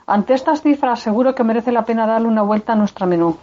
Ante 0.07 0.33
estas 0.33 0.61
cifras, 0.61 0.99
seguro 0.99 1.33
que 1.33 1.45
merece 1.45 1.71
la 1.71 1.85
pena 1.85 2.05
darle 2.05 2.27
una 2.27 2.41
vuelta 2.41 2.73
a 2.73 2.75
nuestro 2.75 3.07
menú. 3.07 3.37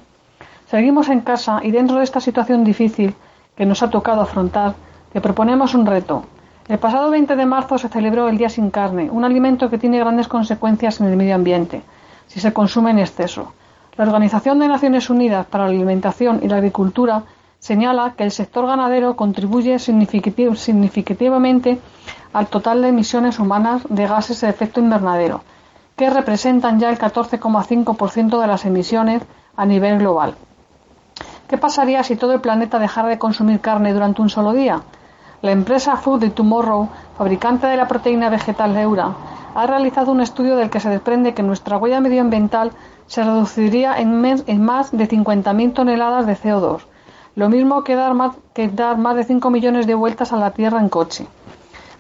Seguimos 0.67 1.09
en 1.09 1.23
casa 1.23 1.61
y 1.63 1.71
dentro 1.71 1.97
de 1.97 2.05
esta 2.05 2.21
situación 2.21 2.63
difícil 2.63 3.15
que 3.57 3.65
nos 3.65 3.83
ha 3.83 3.89
tocado 3.89 4.21
afrontar, 4.21 4.75
te 5.15 5.23
proponemos 5.23 5.75
un 5.75 5.87
reto. 5.87 6.25
El 6.69 6.79
pasado 6.79 7.11
20 7.11 7.35
de 7.35 7.47
marzo 7.47 7.79
se 7.79 7.89
celebró 7.89 8.29
el 8.29 8.37
Día 8.37 8.51
sin 8.51 8.71
Carne, 8.71 9.09
un 9.11 9.25
alimento 9.25 9.71
que 9.71 9.79
tiene 9.79 9.99
grandes 9.99 10.29
consecuencias 10.29 11.01
en 11.01 11.07
el 11.07 11.17
medio 11.17 11.35
ambiente, 11.35 11.83
si 12.27 12.41
se 12.41 12.53
consume 12.53 12.91
en 12.91 12.99
exceso. 12.99 13.55
La 13.97 14.05
Organización 14.05 14.59
de 14.59 14.69
Naciones 14.69 15.09
Unidas 15.09 15.47
para 15.47 15.65
la 15.65 15.71
Alimentación 15.71 16.41
y 16.43 16.49
la 16.49 16.57
Agricultura 16.57 17.23
señala 17.59 18.13
que 18.17 18.25
el 18.25 18.31
sector 18.31 18.67
ganadero 18.67 19.17
contribuye 19.17 19.77
significati- 19.77 20.55
significativamente 20.57 21.81
al 22.35 22.47
total 22.49 22.83
de 22.83 22.89
emisiones 22.89 23.39
humanas 23.39 23.83
de 23.89 24.07
gases 24.07 24.41
de 24.43 24.51
efecto 24.51 24.79
invernadero, 24.79 25.41
que 25.97 26.11
representan 26.11 26.79
ya 26.79 26.91
el 26.91 26.99
14,5% 26.99 28.41
de 28.41 28.47
las 28.47 28.67
emisiones 28.67 29.23
a 29.57 29.65
nivel 29.65 29.99
global. 29.99 30.35
¿Qué 31.49 31.57
pasaría 31.57 32.03
si 32.05 32.15
todo 32.15 32.35
el 32.35 32.41
planeta 32.43 32.79
dejara 32.79 33.09
de 33.09 33.19
consumir 33.19 33.61
carne 33.61 33.95
durante 33.95 34.21
un 34.21 34.29
solo 34.29 34.53
día? 34.53 34.83
La 35.41 35.53
empresa 35.53 35.97
Food 35.97 36.19
de 36.21 36.31
Tomorrow, 36.31 36.89
fabricante 37.17 37.69
de 37.69 37.77
la 37.77 37.87
proteína 37.87 38.29
vegetal 38.29 38.77
Eura, 38.77 39.15
ha 39.55 39.67
realizado 39.69 40.11
un 40.11 40.21
estudio 40.21 40.57
del 40.57 40.69
que 40.69 40.81
se 40.81 40.91
desprende 40.91 41.33
que 41.33 41.45
nuestra 41.45 41.77
huella 41.77 42.01
medioambiental 42.01 42.73
se 43.07 43.23
reduciría 43.23 43.97
en 43.99 44.21
más 44.65 44.91
de 44.91 45.09
50.000 45.09 45.75
toneladas 45.75 46.27
de 46.27 46.37
CO2, 46.37 46.81
lo 47.37 47.49
mismo 47.49 47.85
que 47.85 47.95
dar, 47.95 48.15
más, 48.15 48.35
que 48.53 48.67
dar 48.69 48.99
más 48.99 49.15
de 49.15 49.23
5 49.23 49.49
millones 49.51 49.87
de 49.87 49.95
vueltas 49.95 50.33
a 50.33 50.37
la 50.39 50.51
Tierra 50.51 50.81
en 50.81 50.89
coche. 50.89 51.29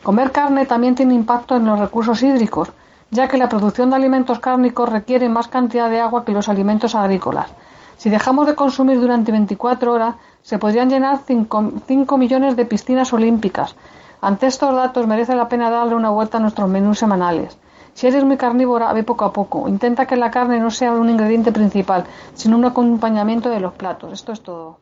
Comer 0.03 0.33
carne 0.33 0.67
también 0.67 0.97
tiene 0.97 1.15
impacto 1.15 1.55
en 1.55 1.67
los 1.67 1.79
recursos 1.79 2.21
hídricos, 2.25 2.73
ya 3.13 3.29
que 3.29 3.39
la 3.39 3.49
producción 3.49 3.91
de 3.91 3.97
alimentos 3.97 4.41
cárnicos 4.41 4.89
requiere 4.89 5.29
más 5.29 5.47
cantidad 5.47 5.89
de 5.89 6.01
agua 6.01 6.25
que 6.25 6.33
los 6.33 6.49
alimentos 6.49 6.97
agrícolas. 6.97 7.51
Si 7.99 8.11
dejamos 8.11 8.47
de 8.49 8.57
consumir 8.57 9.01
durante 9.01 9.31
24 9.31 9.93
horas, 9.93 10.17
se 10.49 10.59
podrían 10.59 10.89
llenar 10.89 11.19
5, 11.27 12.17
millones 12.17 12.57
de 12.57 12.65
piscinas 12.65 13.13
olímpicas. 13.13 13.77
Ante 14.23 14.47
estos 14.47 14.75
datos 14.75 15.07
merece 15.07 15.37
la 15.37 15.47
pena 15.47 15.69
darle 15.69 15.95
una 15.95 16.09
vuelta 16.09 16.39
a 16.39 16.41
nuestros 16.41 16.71
menús 16.71 16.99
semanales. 16.99 17.59
Si 17.93 18.07
eres 18.07 18.25
muy 18.25 18.39
carnívora, 18.39 18.91
ve 18.95 19.03
poco 19.03 19.27
a 19.27 19.33
poco. 19.35 19.69
Intenta 19.69 20.07
que 20.07 20.17
la 20.17 20.31
carne 20.31 20.59
no 20.59 20.71
sea 20.71 20.93
un 20.93 21.11
ingrediente 21.11 21.53
principal, 21.53 22.05
sino 22.33 22.57
un 22.57 22.65
acompañamiento 22.65 23.51
de 23.51 23.61
los 23.61 23.75
platos. 23.75 24.11
Esto 24.15 24.33
es 24.33 24.41
todo. 24.41 24.79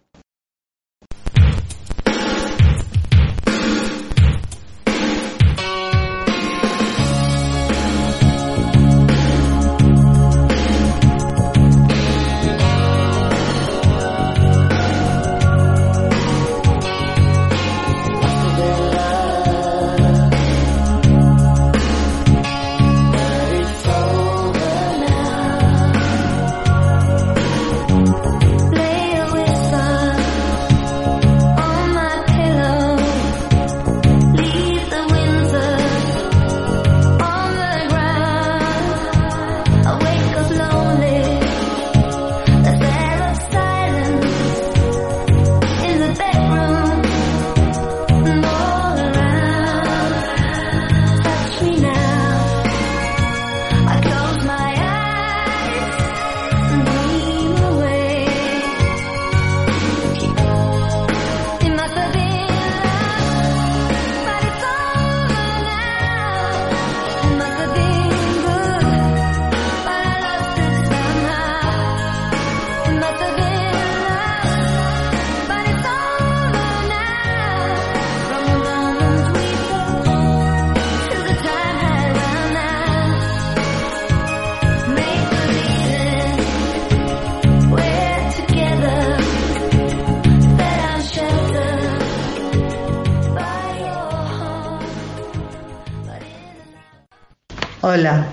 Hola, 97.99 98.27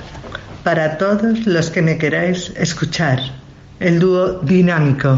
para 0.66 0.98
todos 0.98 1.48
los 1.48 1.70
que 1.70 1.82
me 1.82 1.98
queráis 1.98 2.52
escuchar, 2.58 3.22
el 3.80 3.98
dúo 3.98 4.42
dinámico. 4.42 5.18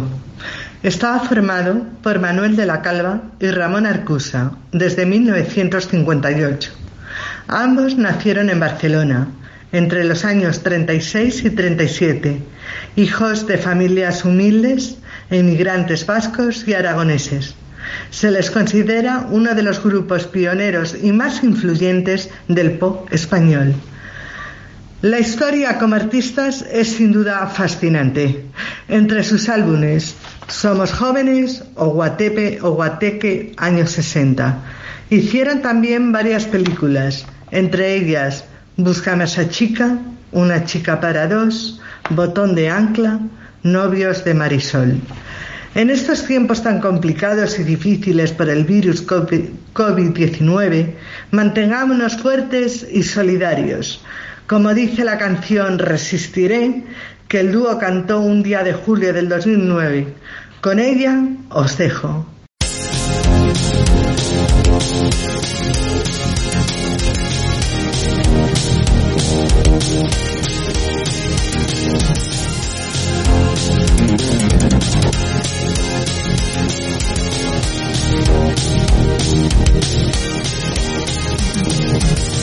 Estaba 0.83 1.19
formado 1.21 1.81
por 2.03 2.19
Manuel 2.19 2.55
de 2.55 2.67
la 2.67 2.83
Calva 2.83 3.23
y 3.39 3.47
Ramón 3.47 3.87
Arcusa 3.87 4.51
desde 4.71 5.07
1958. 5.07 6.71
Ambos 7.47 7.97
nacieron 7.97 8.51
en 8.51 8.59
Barcelona 8.59 9.29
entre 9.71 10.03
los 10.03 10.23
años 10.23 10.61
36 10.61 11.45
y 11.45 11.49
37, 11.49 12.43
hijos 12.97 13.47
de 13.47 13.57
familias 13.57 14.25
humildes, 14.25 14.99
emigrantes 15.31 16.05
vascos 16.05 16.67
y 16.67 16.75
aragoneses. 16.75 17.55
Se 18.11 18.29
les 18.29 18.51
considera 18.51 19.25
uno 19.27 19.55
de 19.55 19.63
los 19.63 19.83
grupos 19.83 20.27
pioneros 20.27 20.95
y 21.01 21.13
más 21.13 21.43
influyentes 21.43 22.29
del 22.47 22.73
pop 22.73 23.11
español. 23.11 23.73
La 25.05 25.19
historia 25.19 25.77
como 25.77 25.93
artistas 25.93 26.65
es 26.71 26.93
sin 26.93 27.11
duda 27.11 27.45
fascinante. 27.45 28.43
Entre 28.87 29.23
sus 29.23 29.49
álbumes 29.49 30.15
Somos 30.47 30.93
jóvenes 30.93 31.63
o 31.75 31.89
Guatepe 31.89 32.57
o 32.63 32.71
Guateque 32.71 33.51
años 33.57 33.91
60. 33.91 34.63
Hicieron 35.11 35.61
también 35.61 36.11
varias 36.11 36.45
películas, 36.45 37.27
entre 37.51 37.93
ellas 37.93 38.45
Búscame 38.77 39.21
a 39.21 39.25
esa 39.25 39.47
chica, 39.47 39.99
Una 40.31 40.65
chica 40.65 40.99
para 40.99 41.27
dos, 41.27 41.79
Botón 42.09 42.55
de 42.55 42.71
ancla, 42.71 43.19
Novios 43.61 44.25
de 44.25 44.33
Marisol. 44.33 44.99
En 45.75 45.91
estos 45.91 46.25
tiempos 46.25 46.63
tan 46.63 46.81
complicados 46.81 47.59
y 47.59 47.63
difíciles 47.63 48.31
por 48.31 48.49
el 48.49 48.63
virus 48.63 49.05
COVID-19, 49.05 50.95
mantengámonos 51.29 52.17
fuertes 52.17 52.87
y 52.91 53.03
solidarios. 53.03 54.01
Como 54.47 54.75
dice 54.75 55.03
la 55.03 55.17
canción 55.17 55.79
Resistiré, 55.79 56.83
que 57.27 57.39
el 57.39 57.51
dúo 57.51 57.79
cantó 57.79 58.19
un 58.19 58.43
día 58.43 58.63
de 58.63 58.73
julio 58.73 59.11
del 59.11 59.27
2009. 59.27 60.13
Con 60.61 60.77
ella 60.77 61.19
os 61.49 61.77
dejo. 61.77 62.27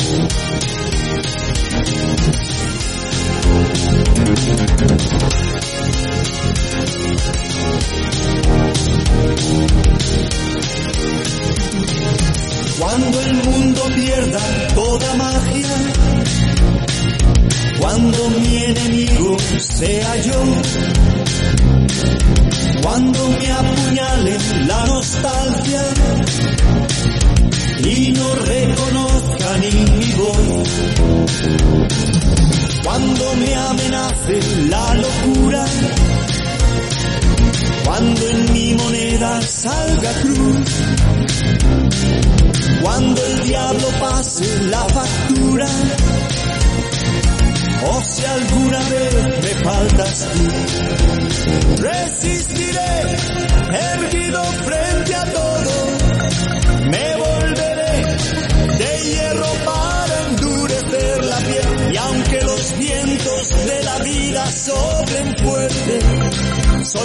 Cuando 0.00 0.49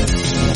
Bye. 0.00 0.49